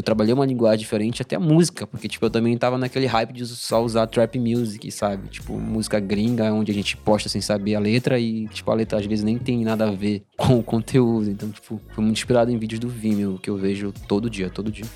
[0.00, 3.34] Eu trabalhei uma linguagem diferente, até a música, porque, tipo, eu também tava naquele hype
[3.34, 5.28] de só usar trap music, sabe?
[5.28, 8.98] Tipo, música gringa, onde a gente posta sem saber a letra e, tipo, a letra
[8.98, 11.28] às vezes nem tem nada a ver com o conteúdo.
[11.28, 14.72] Então, tipo, foi muito inspirado em vídeos do Vimeo, que eu vejo todo dia, todo
[14.72, 14.86] dia.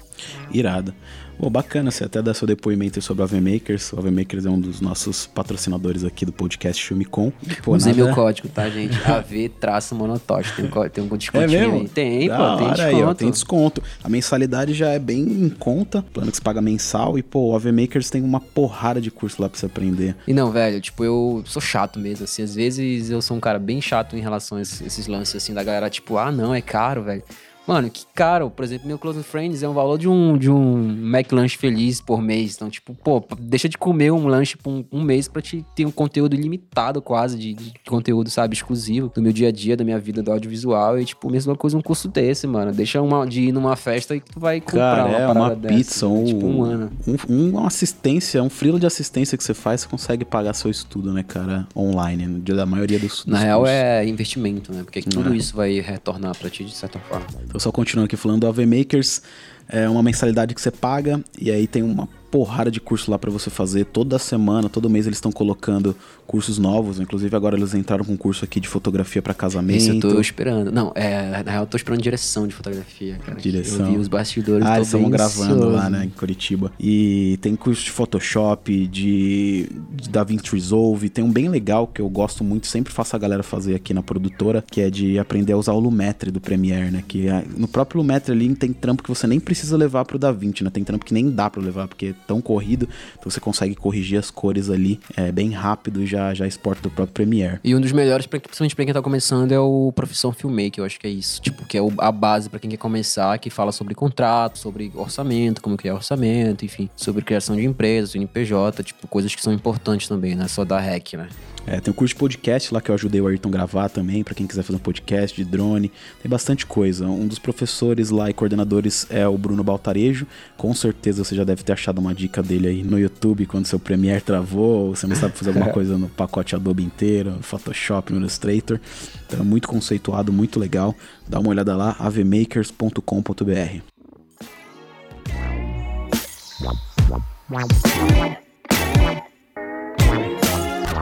[0.51, 0.95] Irado.
[1.39, 3.93] Bom, bacana você até dar seu depoimento sobre o AV Makers.
[3.93, 7.33] O AV Makers é um dos nossos patrocinadores aqui do podcast Filme Com.
[7.63, 8.95] Pô, Usei nada- meu código, tá, gente?
[9.05, 10.53] AV traço monotote.
[10.55, 11.75] Tem, um tem um É descontinho mesmo?
[11.81, 11.89] aí.
[11.89, 12.83] Tem, Da pô, tem desconto.
[12.97, 13.83] Aí, ó, tem desconto.
[14.03, 17.19] A mensalidade já é bem em conta, plano que você paga mensal.
[17.19, 20.15] E, pô, o AV Makers tem uma porrada de curso lá pra você aprender.
[20.29, 22.43] E não, velho, tipo, eu sou chato mesmo, assim.
[22.43, 25.65] Às vezes eu sou um cara bem chato em relação a esses lances, assim, da
[25.65, 27.23] galera, tipo, ah, não, é caro, velho.
[27.67, 28.51] Mano, que caro.
[28.51, 30.83] Por exemplo, meu Close Friends é um valor de um, de um
[31.17, 32.55] McLanche feliz por mês.
[32.57, 35.87] Então, tipo, pô, deixa de comer um lanche por um, um mês pra te ter
[35.87, 39.83] um conteúdo ilimitado quase de, de conteúdo, sabe, exclusivo do meu dia a dia, da
[39.85, 40.99] minha vida do audiovisual.
[40.99, 42.71] E, tipo, mesma coisa um curso desse, mano.
[42.71, 45.75] Deixa uma, de ir numa festa e tu vai comprar Cara, uma é uma dessa,
[45.75, 46.13] pizza, né?
[46.13, 46.91] um, Tipo, um ano.
[47.29, 51.13] um- uma assistência, um frilo de assistência que você faz, você consegue pagar seu estudo,
[51.13, 53.75] né, cara, online, no dia da maioria dos, Na dos real, cursos.
[53.77, 54.83] é investimento, né?
[54.83, 55.37] Porque tudo É.
[55.37, 57.25] isso vai retornar pra ti de certa forma.
[57.55, 59.23] Então, só continuando aqui falando do AV Makers,
[59.69, 63.31] é uma mensalidade que você paga e aí tem uma porrada de curso lá pra
[63.31, 65.95] você fazer toda semana, todo mês eles estão colocando
[66.27, 69.77] cursos novos, inclusive agora eles entraram com um curso aqui de fotografia pra casamento.
[69.77, 70.73] Esse eu tô esperando.
[70.73, 73.39] Não, é, na real, eu tô esperando direção de fotografia, cara.
[73.41, 73.87] Direção.
[73.87, 76.73] Eu vi os bastidores, Ah, eles estavam gravando lá, né, em Curitiba.
[76.81, 81.09] E tem curso de Photoshop, de, de DaVinci Resolve.
[81.11, 84.03] Tem um bem legal que eu gosto muito, sempre faço a galera fazer aqui na
[84.03, 87.05] produtora, que é de aprender a usar o Lumetri do Premiere, né?
[87.07, 90.65] Que é- no próprio Lumetri ali tem trampo que você nem precisa levar pro DaVinci,
[90.65, 90.71] né?
[90.71, 92.89] Tem trampo que nem dá pra levar, porque é tão corrido.
[93.19, 96.91] Então você consegue corrigir as cores ali é, bem rápido e já, já exporta do
[96.91, 97.61] próprio Premiere.
[97.63, 100.99] E um dos melhores, principalmente pra quem tá começando, é o Profissão Filmmaker, eu acho
[100.99, 101.41] que é isso.
[101.41, 105.63] Tipo, que é a base pra quem quer começar, que fala sobre contrato, sobre orçamento,
[105.63, 110.35] como criar orçamento, enfim, sobre criação de empresas, CNPJ, tipo, coisas que são importantes também,
[110.35, 111.29] não é só dar hack, né?
[111.67, 114.23] É, tem o curso de podcast lá que eu ajudei o Ayrton a gravar também,
[114.23, 115.91] pra quem quiser fazer um podcast de drone.
[116.23, 117.07] Tem bastante coisa.
[117.07, 120.27] Um dos professores lá e coordenadores é o Bruno Baltarejo.
[120.57, 123.79] Com certeza você já deve ter achado uma dica dele aí no YouTube quando seu
[123.79, 128.21] Premiere travou, ou você não sabe fazer alguma coisa no pacote Adobe inteiro, Photoshop, no
[128.21, 128.79] Illustrator.
[129.27, 130.95] Então é muito conceituado, muito legal.
[131.27, 133.81] Dá uma olhada lá, avmakers.com.br.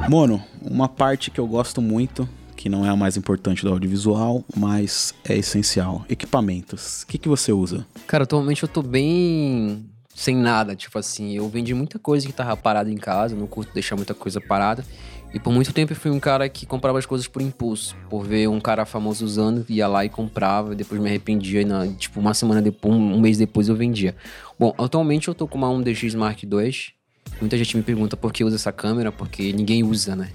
[0.08, 4.44] Mono, uma parte que eu gosto muito, que não é a mais importante do audiovisual,
[4.54, 6.04] mas é essencial.
[6.08, 7.02] Equipamentos.
[7.02, 7.86] O que, que você usa?
[8.06, 12.56] Cara, atualmente eu tô bem sem nada, tipo assim, eu vendi muita coisa que tava
[12.56, 14.84] parada em casa, não curto deixar muita coisa parada.
[15.32, 18.22] E por muito tempo eu fui um cara que comprava as coisas por impulso, por
[18.22, 22.20] ver um cara famoso usando, ia lá e comprava, depois me arrependia e na, tipo
[22.20, 24.14] uma semana depois, um mês depois eu vendia.
[24.58, 27.01] Bom, atualmente eu tô com uma 1DX Mark II.
[27.40, 30.30] Muita gente me pergunta por que usa essa câmera, porque ninguém usa, né?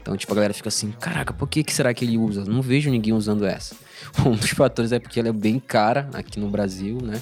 [0.00, 2.44] Então, tipo, a galera fica assim, caraca, por que, que será que ele usa?
[2.44, 3.74] Não vejo ninguém usando essa.
[4.26, 7.20] Um dos fatores é porque ela é bem cara aqui no Brasil, né?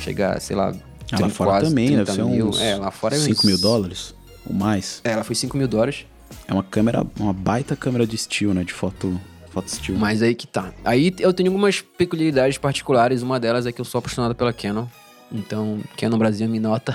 [0.00, 0.72] Chega, sei lá,
[1.12, 2.48] Ah, lá fora quase também, 30 deve ser mil.
[2.48, 4.14] uns É, lá fora é 5 uns- mil dólares
[4.46, 5.00] ou mais.
[5.02, 6.06] É, ela foi 5 mil dólares.
[6.46, 8.62] É uma câmera, uma baita câmera de estilo, né?
[8.62, 9.20] De foto,
[9.50, 9.98] foto estilo.
[9.98, 10.72] Mas aí que tá.
[10.84, 13.22] Aí eu tenho algumas peculiaridades particulares.
[13.22, 14.86] Uma delas é que eu sou apaixonado pela Canon.
[15.32, 16.94] Então, Canon Brasil me nota.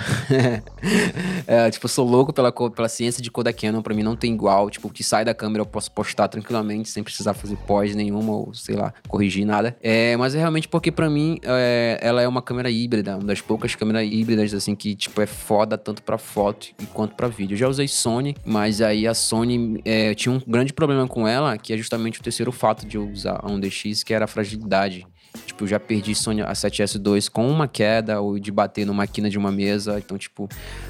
[1.48, 3.82] é, tipo, eu sou louco pela, pela ciência de cor da Canon.
[3.82, 4.70] Pra mim não tem igual.
[4.70, 8.34] Tipo, o que sai da câmera eu posso postar tranquilamente, sem precisar fazer pós nenhuma
[8.34, 9.76] ou, sei lá, corrigir nada.
[9.82, 13.16] É, mas é realmente porque pra mim é, ela é uma câmera híbrida.
[13.16, 17.28] Uma das poucas câmeras híbridas, assim, que, tipo, é foda tanto pra foto quanto pra
[17.28, 17.54] vídeo.
[17.54, 21.58] Eu já usei Sony, mas aí a Sony é, tinha um grande problema com ela,
[21.58, 25.08] que é justamente o terceiro fato de eu usar a 1DX, que era a fragilidade.
[25.46, 29.38] Tipo, eu já perdi Sony A7S2 com uma queda ou de bater numa quina de
[29.38, 29.98] uma mesa.
[29.98, 30.48] Então, tipo,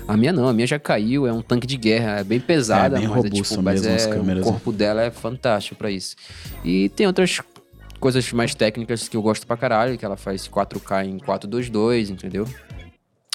[0.08, 2.98] a minha não, a minha já caiu, é um tanque de guerra, é bem pesada,
[2.98, 4.52] É, bem mas é tipo, mas é, câmeras, o né?
[4.52, 6.16] corpo dela é fantástico pra isso.
[6.64, 7.42] E tem outras
[8.00, 12.48] coisas mais técnicas que eu gosto pra caralho, que ela faz 4K em 422, entendeu?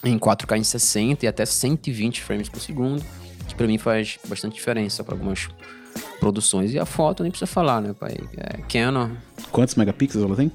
[0.05, 3.05] Em 4K em 60 e até 120 frames por segundo,
[3.47, 5.49] que pra mim faz bastante diferença pra algumas
[6.21, 6.73] produções.
[6.73, 8.17] E a foto nem precisa falar, né, pai?
[8.37, 9.11] É Canon,
[9.51, 10.51] Quantos megapixels ela tem?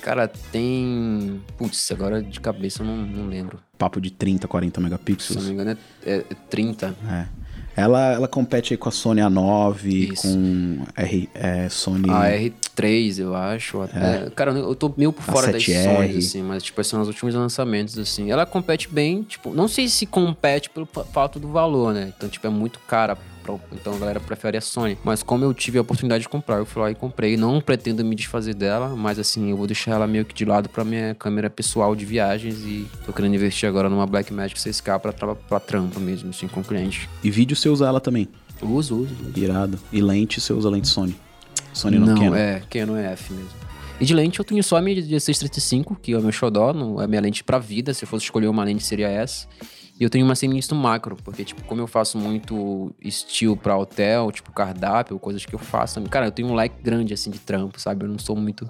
[0.00, 1.40] Cara, tem.
[1.56, 3.58] Putz, agora de cabeça eu não, não lembro.
[3.78, 5.44] Papo de 30, 40 Se eu não megapixels.
[5.46, 5.70] me engano,
[6.04, 6.94] é, é, é 30.
[7.08, 7.26] É.
[7.74, 10.28] Ela, ela compete aí com a Sony A9, Isso.
[10.28, 12.10] com R, é, Sony...
[12.10, 13.80] A R3, eu acho.
[13.80, 14.28] Até.
[14.36, 15.84] Cara, eu tô meio por fora das 7R.
[15.96, 18.30] Sony, assim, mas, tipo, são os últimos lançamentos, assim.
[18.30, 22.12] Ela compete bem, tipo, não sei se compete pelo fa- fato do valor, né?
[22.14, 23.16] Então, tipo, é muito cara.
[23.42, 24.96] Pra- Então a galera prefere a Sony.
[25.04, 27.36] Mas como eu tive a oportunidade de comprar, eu fui lá e comprei.
[27.36, 30.68] Não pretendo me desfazer dela, mas assim, eu vou deixar ela meio que de lado
[30.68, 32.60] pra minha câmera pessoal de viagens.
[32.60, 36.62] E tô querendo investir agora numa Blackmagic 6K pra, tra pra trampa mesmo, assim, com
[36.62, 37.08] cliente.
[37.22, 38.28] E vídeo você usa ela também,
[38.62, 39.32] Uso, uso, uso.
[39.38, 39.78] irado.
[39.92, 41.16] E lente você usa lente Sony.
[41.72, 42.34] Sony não, Não, Canon.
[42.36, 43.48] é, Canon é F mesmo.
[44.00, 47.00] E de lente eu tenho só a minha 1635, que é o meu xodó, não
[47.00, 47.94] é a minha lente pra vida.
[47.94, 49.46] Se eu fosse escolher uma lente seria essa.
[50.00, 54.32] E eu tenho uma sinistro macro, porque, tipo, como eu faço muito estilo pra hotel,
[54.32, 56.00] tipo cardápio, coisas que eu faço.
[56.02, 58.04] Cara, eu tenho um leque grande, assim, de trampo, sabe?
[58.04, 58.68] Eu não sou muito.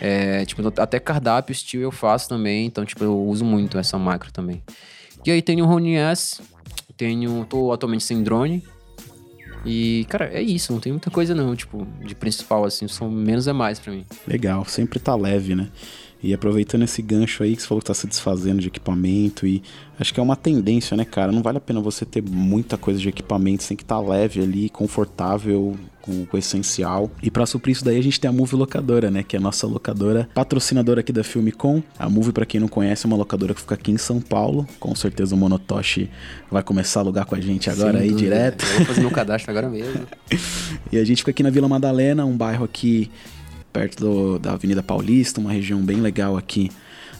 [0.00, 4.32] é, tipo, até cardápio, estilo eu faço também, então, tipo, eu uso muito essa macro
[4.32, 4.62] também.
[5.24, 6.42] E aí tenho o Rony S,
[6.96, 7.44] tenho.
[7.44, 8.64] tô atualmente sem drone.
[9.64, 13.46] E, cara, é isso, não tem muita coisa não, tipo, de principal, assim, são menos
[13.46, 14.04] é mais pra mim.
[14.26, 15.70] Legal, sempre tá leve, né?
[16.22, 19.60] E aproveitando esse gancho aí que você falou que tá se desfazendo de equipamento e
[19.98, 21.32] acho que é uma tendência, né, cara?
[21.32, 24.40] Não vale a pena você ter muita coisa de equipamento, você tem que estar leve
[24.40, 27.10] ali, confortável, com, o essencial.
[27.22, 29.42] E pra suprir isso daí a gente tem a Move Locadora, né, que é a
[29.42, 31.82] nossa locadora patrocinadora aqui da Filmicom.
[31.98, 34.66] A Move, pra quem não conhece, é uma locadora que fica aqui em São Paulo.
[34.78, 36.10] Com certeza o Monotoshi
[36.50, 38.28] vai começar a alugar com a gente agora Sem aí dúvida.
[38.28, 38.64] direto.
[38.64, 40.06] Eu vou fazer meu cadastro agora mesmo.
[40.90, 43.10] E a gente fica aqui na Vila Madalena, um bairro aqui
[43.72, 46.70] perto do- da Avenida Paulista, uma região bem legal aqui.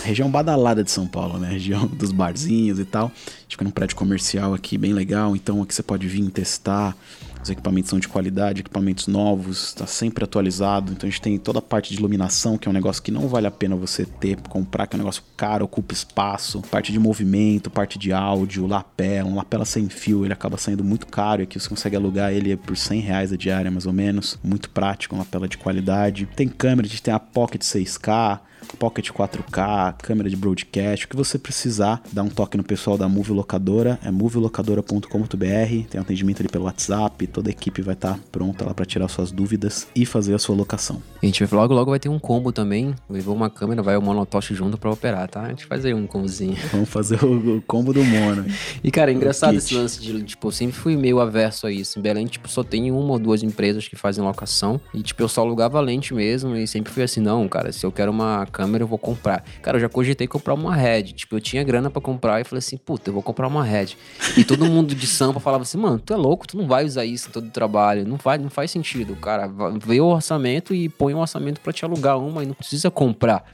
[0.01, 1.49] A região badalada de São Paulo, né?
[1.53, 3.07] Região dos barzinhos e tal.
[3.07, 6.97] A gente fica num prédio comercial aqui bem legal, então aqui você pode vir testar.
[7.43, 10.93] Os equipamentos são de qualidade, equipamentos novos, está sempre atualizado.
[10.93, 13.27] Então a gente tem toda a parte de iluminação, que é um negócio que não
[13.27, 16.63] vale a pena você ter, comprar, que é um negócio caro, ocupa espaço.
[16.71, 21.07] Parte de movimento, parte de áudio, lapela, um lapela sem fio, ele acaba saindo muito
[21.07, 21.43] caro.
[21.43, 24.39] E aqui você consegue alugar ele por 100 reais a diária, mais ou menos.
[24.45, 26.29] Muito prático, uma lapela de qualidade.
[26.37, 28.41] Tem câmera, a gente tem a Pocket 6K.
[28.79, 33.09] Pocket 4K, câmera de broadcast, o que você precisar, dá um toque no pessoal da
[33.09, 38.65] Move Locadora, é movelocadora.com.br, tem atendimento ali pelo WhatsApp, toda a equipe vai estar pronta
[38.65, 41.03] lá para tirar suas dúvidas e fazer a sua locação.
[41.23, 42.95] A gente vai logo, logo vai ter um combo também.
[43.09, 45.43] Levou uma câmera, vai o monotoche junto pra operar, tá?
[45.43, 46.57] A gente faz aí um combozinho.
[46.71, 48.45] Vamos fazer o, o combo do mono.
[48.85, 51.99] E, cara, é engraçado esse lance de, tipo, eu sempre fui meio averso a isso.
[51.99, 54.81] Em Belém, tipo, só tem uma ou duas empresas que fazem locação.
[54.93, 56.57] E, tipo, eu só alugava lente mesmo.
[56.57, 59.45] E sempre fui assim, não, cara, se eu quero uma câmera, eu vou comprar.
[59.63, 61.05] Cara, eu já cogitei comprar uma Red.
[61.13, 63.97] Tipo, eu tinha grana pra comprar e falei assim, puta, eu vou comprar uma Red.
[64.37, 67.05] E todo mundo de Sampa falava assim, mano, tu é louco, tu não vai usar
[67.05, 68.07] isso em todo o trabalho.
[68.07, 69.15] Não, vai, não faz sentido.
[69.17, 69.51] Cara,
[69.85, 73.45] vê o orçamento e põe um orçamento pra te alugar uma e não precisa comprar.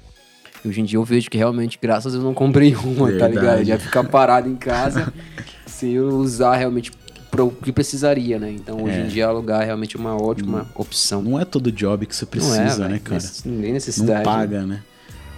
[0.64, 3.06] E hoje em dia eu vejo que realmente, graças a Deus, eu não comprei uma,
[3.12, 3.34] tá Verdade.
[3.34, 3.64] ligado?
[3.64, 5.12] Já ficar parado em casa
[5.66, 6.90] sem eu usar realmente
[7.30, 8.50] para o que precisaria, né?
[8.50, 9.00] Então hoje É.
[9.02, 11.22] em dia alugar é realmente uma ótima opção.
[11.22, 13.22] Não é todo job que você Não precisa, é, né, cara?
[13.44, 14.24] Nem Não necessidade.
[14.24, 14.82] paga, né?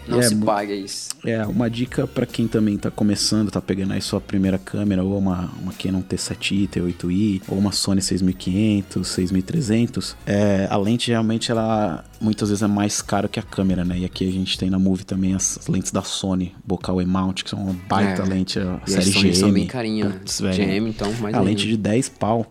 [0.08, 1.08] Não É, se paga isso.
[1.24, 5.16] É, uma dica pra quem também tá começando, tá pegando aí sua primeira câmera, ou
[5.18, 12.04] uma, uma Canon T7i, T8i, ou uma Sony 6500, 6300, é, a lente realmente ela
[12.20, 13.98] muitas vezes é mais cara que a câmera, né?
[13.98, 17.42] E aqui a gente tem na Move também as, as lentes da Sony, Bocal E-mount,
[17.42, 18.26] que são uma baita É.
[18.26, 19.54] lente, a E série Sony são GM.
[19.54, 20.12] bem carinhas.
[20.14, 20.56] Putz, velho.
[20.56, 21.40] GM, então, mais a ainda.
[21.42, 22.50] lente de 10 pau.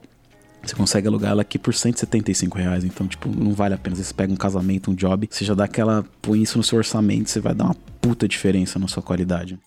[0.63, 2.83] Você consegue alugar ela aqui por 175 reais.
[2.83, 3.95] Então, tipo, não vale a pena.
[3.95, 6.05] Você pega um casamento, um job, você já dá aquela.
[6.21, 9.57] põe isso no seu orçamento, você vai dar uma puta diferença na sua qualidade.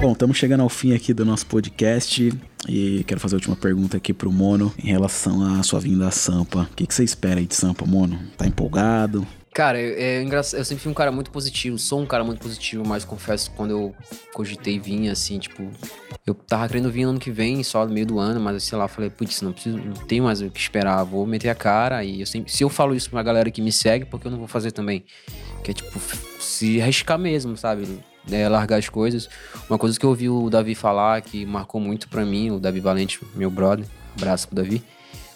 [0.00, 2.32] Bom, estamos chegando ao fim aqui do nosso podcast
[2.68, 6.10] e quero fazer a última pergunta aqui pro Mono em relação à sua vinda a
[6.10, 6.62] Sampa.
[6.62, 8.18] O que, que você espera aí de Sampa, Mono?
[8.36, 9.24] Tá empolgado?
[9.52, 10.58] Cara, é, é engraçado.
[10.58, 11.78] Eu sempre fui um cara muito positivo.
[11.78, 13.94] Sou um cara muito positivo, mas confesso que quando eu
[14.32, 15.70] cogitei vir, assim, tipo.
[16.26, 18.78] Eu tava querendo vir no ano que vem, só no meio do ano, mas sei
[18.78, 22.02] lá, falei, putz, não preciso, não tenho mais o que esperar, vou meter a cara.
[22.02, 22.50] E eu sempre.
[22.50, 25.04] Se eu falo isso pra galera que me segue, porque eu não vou fazer também?
[25.62, 26.00] Que é tipo,
[26.40, 27.86] se arriscar mesmo, sabe?
[28.30, 29.28] É, largar as coisas.
[29.68, 32.80] Uma coisa que eu ouvi o Davi falar, que marcou muito pra mim, o Davi
[32.80, 33.84] Valente, meu brother,
[34.16, 34.82] abraço pro Davi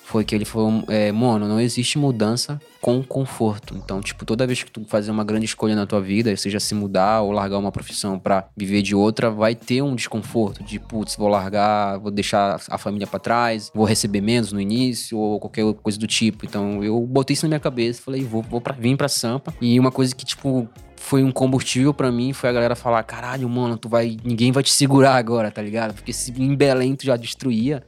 [0.07, 3.75] foi que ele falou, é, mano, não existe mudança com conforto.
[3.77, 6.73] Então, tipo, toda vez que tu fazer uma grande escolha na tua vida, seja se
[6.73, 11.17] mudar ou largar uma profissão pra viver de outra, vai ter um desconforto de, putz,
[11.17, 15.65] vou largar, vou deixar a família pra trás, vou receber menos no início ou qualquer
[15.83, 16.47] coisa do tipo.
[16.47, 19.53] Então, eu botei isso na minha cabeça, falei, vou, vou pra, vim pra Sampa.
[19.61, 23.49] E uma coisa que, tipo, foi um combustível pra mim, foi a galera falar, caralho,
[23.49, 25.93] mano, tu vai, ninguém vai te segurar agora, tá ligado?
[25.93, 27.83] Porque se em Belém tu já destruía,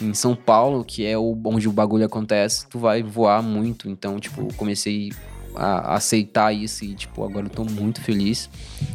[0.00, 3.88] em São Paulo, que é onde o bagulho acontece, tu vai voar muito.
[3.88, 5.12] Então, tipo, comecei
[5.54, 8.50] a aceitar isso e, tipo, agora eu tô muito feliz.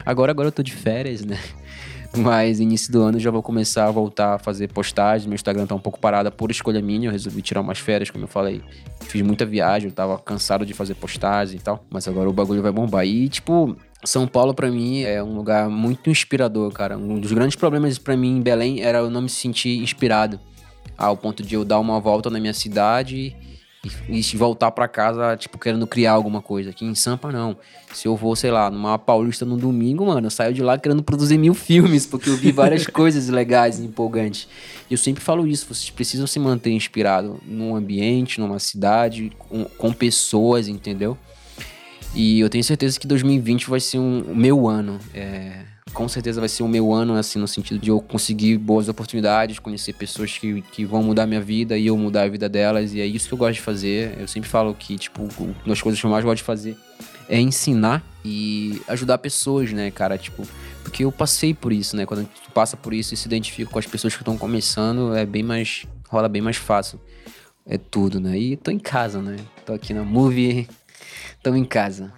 [0.05, 1.39] Agora, agora eu tô de férias, né?
[2.17, 5.27] Mas início do ano já vou começar a voltar a fazer postagens.
[5.27, 7.07] Meu Instagram tá um pouco parado por escolha minha.
[7.07, 8.61] Eu resolvi tirar umas férias, como eu falei.
[9.01, 11.85] Fiz muita viagem, eu tava cansado de fazer postagens e tal.
[11.89, 13.05] Mas agora o bagulho vai bombar.
[13.05, 16.97] E, tipo, são Paulo para mim é um lugar muito inspirador, cara.
[16.97, 20.39] Um dos grandes problemas para mim em Belém era eu não me sentir inspirado
[20.97, 23.35] ao ponto de eu dar uma volta na minha cidade
[24.07, 26.71] e, e voltar para casa, tipo, querendo criar alguma coisa.
[26.71, 27.57] Aqui em Sampa, não.
[27.93, 31.01] Se eu vou, sei lá, numa Paulista no domingo, mano, eu saio de lá querendo
[31.01, 34.47] produzir mil filmes, porque eu vi várias coisas legais e empolgantes.
[34.89, 39.63] E eu sempre falo isso, vocês precisam se manter inspirado num ambiente, numa cidade, com,
[39.63, 41.17] com pessoas, entendeu?
[42.13, 44.99] E eu tenho certeza que 2020 vai ser um meu ano.
[45.13, 45.63] É,
[45.93, 49.59] com certeza vai ser o meu ano, assim, no sentido de eu conseguir boas oportunidades,
[49.59, 52.93] conhecer pessoas que, que vão mudar minha vida e eu mudar a vida delas.
[52.93, 54.17] E é isso que eu gosto de fazer.
[54.19, 56.77] Eu sempre falo que, tipo, uma das coisas que eu mais gosto de fazer
[57.27, 60.17] é ensinar e ajudar pessoas, né, cara?
[60.17, 60.47] Tipo,
[60.83, 62.05] porque eu passei por isso, né?
[62.05, 65.25] Quando tu passa por isso e se identifica com as pessoas que estão começando, é
[65.25, 65.85] bem mais.
[66.09, 66.99] rola bem mais fácil.
[67.65, 68.37] É tudo, né?
[68.37, 69.37] E tô em casa, né?
[69.65, 70.67] Tô aqui na movie,
[71.43, 72.11] tô em casa.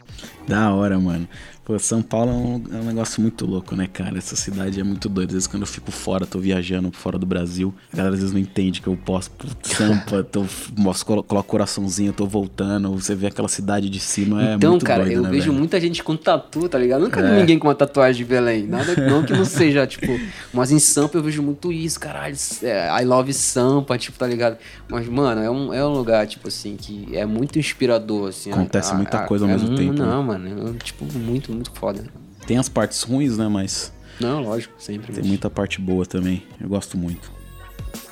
[0.47, 1.28] Da hora, mano.
[1.64, 4.18] Pô, São Paulo é um, é um, negócio muito louco, né, cara?
[4.18, 5.30] Essa cidade é muito doida.
[5.30, 8.34] Às vezes quando eu fico fora, tô viajando fora do Brasil, a galera às vezes
[8.34, 9.30] não entende que eu posso
[9.62, 10.43] Sampa, tô,
[10.76, 12.89] mostro, coloco coraçãozinho, tô voltando.
[12.93, 15.59] Você vê aquela cidade de cima, é então, muito cara, doido, eu né, vejo velho?
[15.59, 17.01] muita gente com tatu, tá ligado?
[17.03, 17.36] Nunca vi É.
[17.39, 18.66] ninguém com uma tatuagem de Belém.
[18.66, 20.20] Nada não que não seja, tipo.
[20.51, 22.36] Mas em Sampa eu vejo muito isso, caralho.
[22.64, 24.57] é, I love Sampa, tipo, tá ligado?
[24.89, 28.51] Mas, mano, é um, é um lugar, tipo assim, que é muito inspirador, assim.
[28.51, 30.05] Acontece a- muita a- coisa ao é mesmo mu- tempo, né?
[30.07, 32.04] Não, mano, é, tipo, muito, muito foda.
[32.47, 33.47] Tem as partes ruins, né?
[33.47, 35.14] Mas Não, lógico, sempre.
[35.14, 36.43] tem muita parte boa também.
[36.60, 37.32] Eu gosto muito.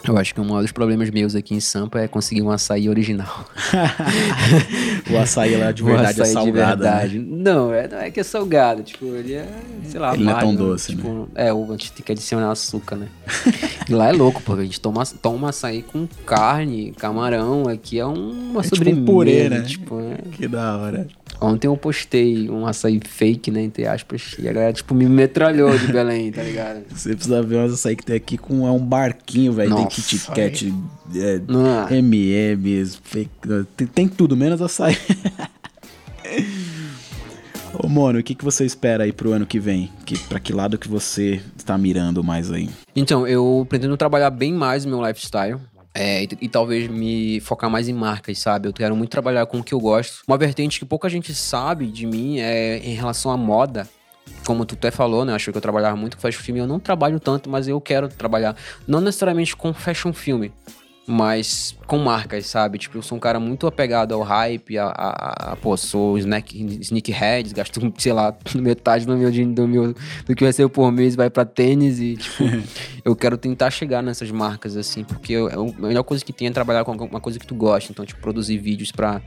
[0.05, 3.45] Eu acho que um dos problemas meus aqui em Sampa é conseguir um açaí original.
[5.09, 6.89] o açaí lá de verdade é açaí de salgado, né?
[6.91, 7.19] verdade.
[7.19, 8.83] Não, é, não é que é salgado.
[8.83, 9.47] Tipo, ele é,
[9.85, 11.01] sei lá, Ele não é tão amargo, doce, né?
[11.01, 13.07] tipo, É, o- a gente tem que adicionar açúcar, né?
[13.87, 17.67] e lá é louco, porque a gente toma, toma açaí com carne, camarão.
[17.67, 19.05] Aqui é uma É tipo um sobremesa.
[19.05, 19.61] purê, né?
[19.61, 20.17] Tipo, é.
[20.31, 21.07] Que da hora.
[21.41, 25.77] Ontem eu postei um açaí fake, né, entre aspas, e a galera, tipo, me metralhou
[25.77, 26.81] de Belém, tá ligado?
[26.93, 29.73] Você precisa ver umas açaí que tem aqui com é um barquinho, velho.
[29.73, 30.73] Tem Kit Kat,
[31.15, 33.31] é, Não, M&M's, fake-
[33.77, 34.97] tem, tem tudo, menos açaí.
[37.81, 39.89] Ô, Mono, o que, que você espera aí pro ano que vem?
[40.05, 42.69] Que, pra que lado que você está mirando mais aí?
[42.95, 45.59] Então, eu pretendo trabalhar bem mais o meu lifestyle.
[45.93, 48.67] É, e, e talvez me focar mais em marcas, sabe?
[48.67, 50.21] Eu quero muito trabalhar com o que eu gosto.
[50.27, 53.87] Uma vertente que pouca gente sabe de mim é em relação à moda.
[54.45, 55.33] Como tu até falou, né?
[55.33, 56.57] Achou que eu trabalhava muito com fashion film.
[56.57, 58.55] Eu não trabalho tanto, mas eu quero trabalhar.
[58.87, 60.49] Não necessariamente com fashion film,
[61.11, 62.77] mas com marcas, sabe?
[62.77, 66.55] Tipo, eu sou um cara muito apegado ao hype, a, a, a- pô, sou snack,
[66.81, 69.95] sneakerheads, gasto, sei lá, metade do meu, do meu
[70.25, 72.43] do que eu recebo por mês vai pra tênis e, tipo,
[73.03, 76.51] eu quero tentar chegar nessas marcas, assim, porque eu- a melhor coisa que tem é
[76.51, 79.21] trabalhar com alguma coisa que tu gosta, então, tipo, produzir vídeos pra,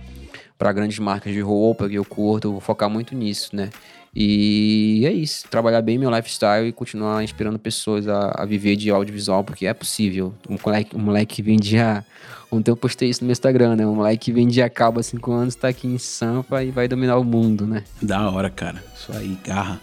[0.57, 3.71] pra grandes marcas de roupa que eu curto, eu vou focar muito nisso, né?
[4.15, 8.91] E é isso, trabalhar bem meu lifestyle e continuar inspirando pessoas a, a viver de
[8.91, 10.35] audiovisual, porque é possível.
[10.49, 12.05] Um moleque, um moleque que vendia.
[12.51, 13.87] Ontem eu postei isso no meu Instagram, né?
[13.87, 17.17] Um moleque que vendia cabo há 5 anos tá aqui em Sampa e vai dominar
[17.17, 17.85] o mundo, né?
[18.03, 18.85] Da hora, cara.
[18.95, 19.81] Isso aí, garra.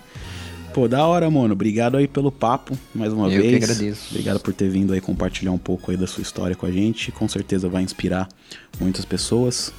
[0.74, 1.54] Pô, da hora, mano.
[1.54, 3.64] Obrigado aí pelo papo, mais uma Eu que vez.
[3.64, 4.08] agradeço.
[4.12, 7.12] Obrigado por ter vindo aí compartilhar um pouco aí da sua história com a gente.
[7.12, 8.30] Com certeza vai inspirar
[8.80, 9.74] muitas pessoas.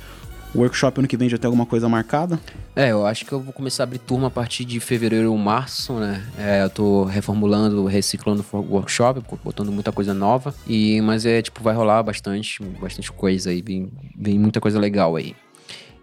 [0.53, 2.39] O workshop ano que vem já tem alguma coisa marcada?
[2.75, 5.39] É, eu acho que eu vou começar a abrir turma a partir de fevereiro ou
[5.39, 6.25] março, né?
[6.37, 10.53] É, eu tô reformulando, reciclando o workshop, botando muita coisa nova.
[10.67, 15.15] E, mas é, tipo, vai rolar bastante, bastante coisa aí, vem, vem muita coisa legal
[15.15, 15.37] aí.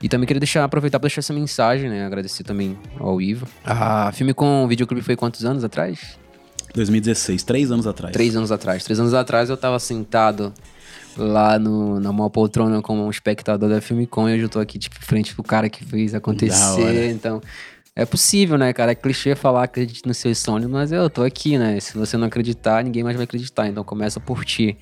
[0.01, 2.05] E também queria deixar, aproveitar para deixar essa mensagem, né?
[2.05, 3.47] Agradecer também ao Ivo.
[3.65, 6.17] A filme com o videoclube foi quantos anos atrás?
[6.73, 8.13] 2016, três anos atrás.
[8.13, 8.83] Três anos atrás.
[8.83, 10.53] Três anos atrás eu tava sentado
[11.17, 14.77] lá no, na maior poltrona como um espectador da Filmicon e hoje eu tô aqui,
[14.77, 17.09] tipo, frente pro cara que fez acontecer.
[17.09, 17.41] Então,
[17.95, 18.91] é possível, né, cara?
[18.91, 21.79] É clichê falar acredite nos seus sonhos, mas eu tô aqui, né?
[21.79, 23.67] Se você não acreditar, ninguém mais vai acreditar.
[23.67, 24.77] Então começa por ti.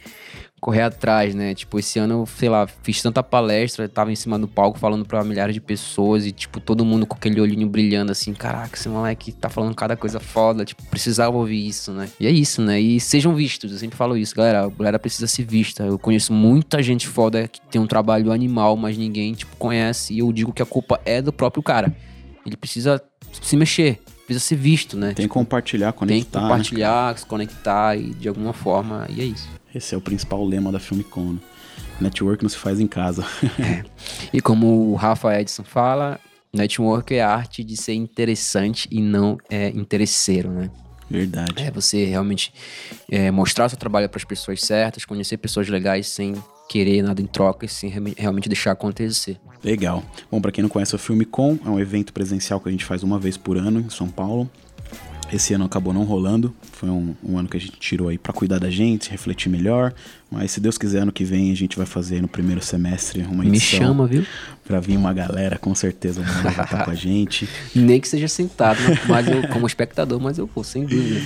[0.66, 1.53] Correr atrás, né?
[1.53, 5.05] Tipo, esse ano eu, sei lá, fiz tanta palestra, tava em cima do palco falando
[5.05, 8.89] pra milhares de pessoas e, tipo, todo mundo com aquele olhinho brilhando assim, caraca, esse
[8.89, 12.09] moleque tá falando cada coisa foda, tipo, precisava ouvir isso, né?
[12.20, 12.82] E é isso, né?
[12.82, 15.84] E sejam vistos, eu sempre falo isso, galera, a galera precisa ser vista.
[15.84, 20.16] Eu conheço muita gente foda que tem um trabalho animal, mas ninguém, tipo, conhece.
[20.16, 21.95] E eu digo que a culpa é do próprio cara.
[22.43, 22.99] Ele precisa
[23.39, 25.13] se mexer, precisa ser visto, né?
[25.13, 26.32] Tem que compartilhar, Tem conectar.
[26.32, 26.41] que né?
[26.41, 29.47] compartilhar, se conectar e de alguma forma, e é isso.
[29.76, 31.34] Esse é o principal lema da Filmicon.
[31.34, 31.39] né?
[31.99, 33.26] Network não se faz em casa.
[34.34, 36.19] E como o Rafa Edson fala,
[36.53, 40.69] Network é a arte de ser interessante e não é interesseiro, né?
[41.09, 41.53] Verdade.
[41.57, 42.53] É você realmente
[43.09, 46.34] é, mostrar seu trabalho para as pessoas certas, conhecer pessoas legais sem
[46.67, 49.39] querer nada em troca e sem realmente deixar acontecer.
[49.63, 50.03] Legal.
[50.32, 52.86] Bom, para quem não conhece o Filme Com, é um evento presencial que a gente
[52.86, 54.49] faz uma vez por ano em São Paulo.
[55.32, 56.53] Esse ano acabou não rolando,
[56.86, 59.93] foi um, um ano que a gente tirou aí para cuidar da gente, refletir melhor.
[60.29, 63.45] Mas se Deus quiser, ano que vem a gente vai fazer no primeiro semestre uma
[63.45, 63.79] edição.
[63.79, 64.25] Me chama, viu?
[64.65, 67.47] Pra vir uma galera, com certeza vai estar com a gente.
[67.75, 68.99] Nem que seja sentado, né?
[69.07, 71.21] mas eu, como espectador, mas eu vou, sem dúvida.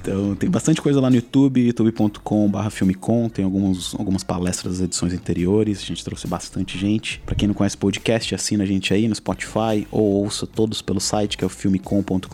[0.00, 5.14] Então tem bastante coisa lá no YouTube, youtube.com.br filmecom, tem alguns, algumas palestras das edições
[5.14, 7.20] anteriores, a gente trouxe bastante gente.
[7.24, 11.00] Para quem não conhece podcast, assina a gente aí no Spotify ou ouça todos pelo
[11.00, 12.28] site que é o filmecom.com.br.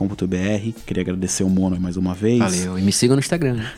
[0.84, 2.40] Queria agradecer o Mono mais uma vez.
[2.40, 3.54] Valeu, e me siga no Instagram.
[3.54, 3.72] Né?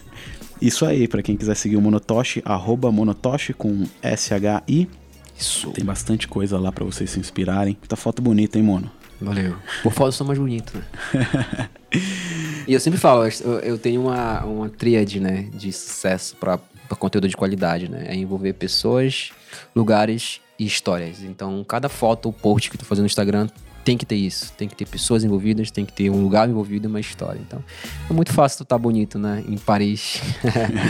[0.61, 4.89] Isso aí, para quem quiser seguir o Monotoshi, arroba Monotoshi com S-H-I.
[5.37, 5.70] Isso.
[5.72, 7.76] Tem bastante coisa lá para vocês se inspirarem.
[7.89, 8.91] Tá foto bonita, hein, Mono?
[9.20, 9.57] Valeu.
[9.83, 11.68] Por foto eu sou mais bonito, né?
[12.66, 13.24] e eu sempre falo,
[13.62, 16.59] eu, tenho uma, uma tríade, né, de sucesso para
[16.99, 18.05] conteúdo de qualidade, né?
[18.09, 19.33] É envolver pessoas,
[19.74, 21.22] lugares e histórias.
[21.22, 23.49] Então, cada foto ou post que tô fazendo no Instagram
[23.85, 24.53] tem que ter isso.
[24.57, 27.41] Tem que ter pessoas envolvidas, tem que ter um lugar envolvido e uma história.
[27.41, 27.62] Então,
[28.09, 29.43] é muito fácil tu estar tá bonito, né?
[29.47, 30.20] Em Paris.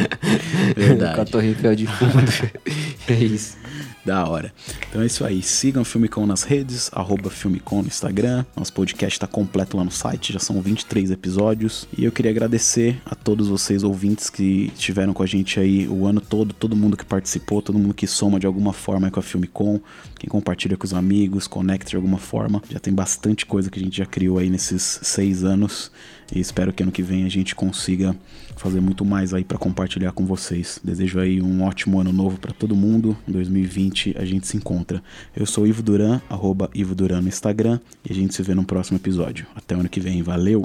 [0.77, 1.15] Verdade.
[1.17, 2.31] Com a Torre Eiffel de fundo.
[3.09, 3.57] é isso.
[4.05, 4.53] Da hora.
[4.89, 5.43] Então é isso aí.
[5.43, 8.45] Sigam o Filmicom nas redes, arroba Filmicom no Instagram.
[8.57, 11.87] Nosso podcast está completo lá no site, já são 23 episódios.
[11.97, 16.05] E eu queria agradecer a todos vocês ouvintes que estiveram com a gente aí o
[16.05, 19.23] ano todo, todo mundo que participou, todo mundo que soma de alguma forma com a
[19.23, 19.79] Filmicom,
[20.19, 22.61] quem compartilha com os amigos, conecta de alguma forma.
[22.69, 25.93] Já tem bastante coisa que a gente já criou aí nesses seis anos.
[26.35, 28.17] E espero que ano que vem a gente consiga
[28.57, 30.81] fazer muito mais aí para compartilhar com vocês.
[30.83, 33.17] Desejo aí um ótimo ano novo para todo mundo.
[33.29, 35.03] Em 2020 a gente se encontra.
[35.37, 37.79] Eu sou Ivo Duran, arroba Ivo Duran no Instagram
[38.09, 39.47] e a gente se vê no próximo episódio.
[39.55, 40.63] Até ano que vem, valeu!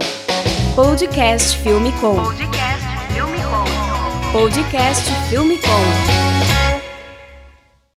[0.76, 2.15] Podcast Filme Com.
[2.15, 4.32] Podcast Filme Com.
[4.32, 6.26] Podcast Filme Com.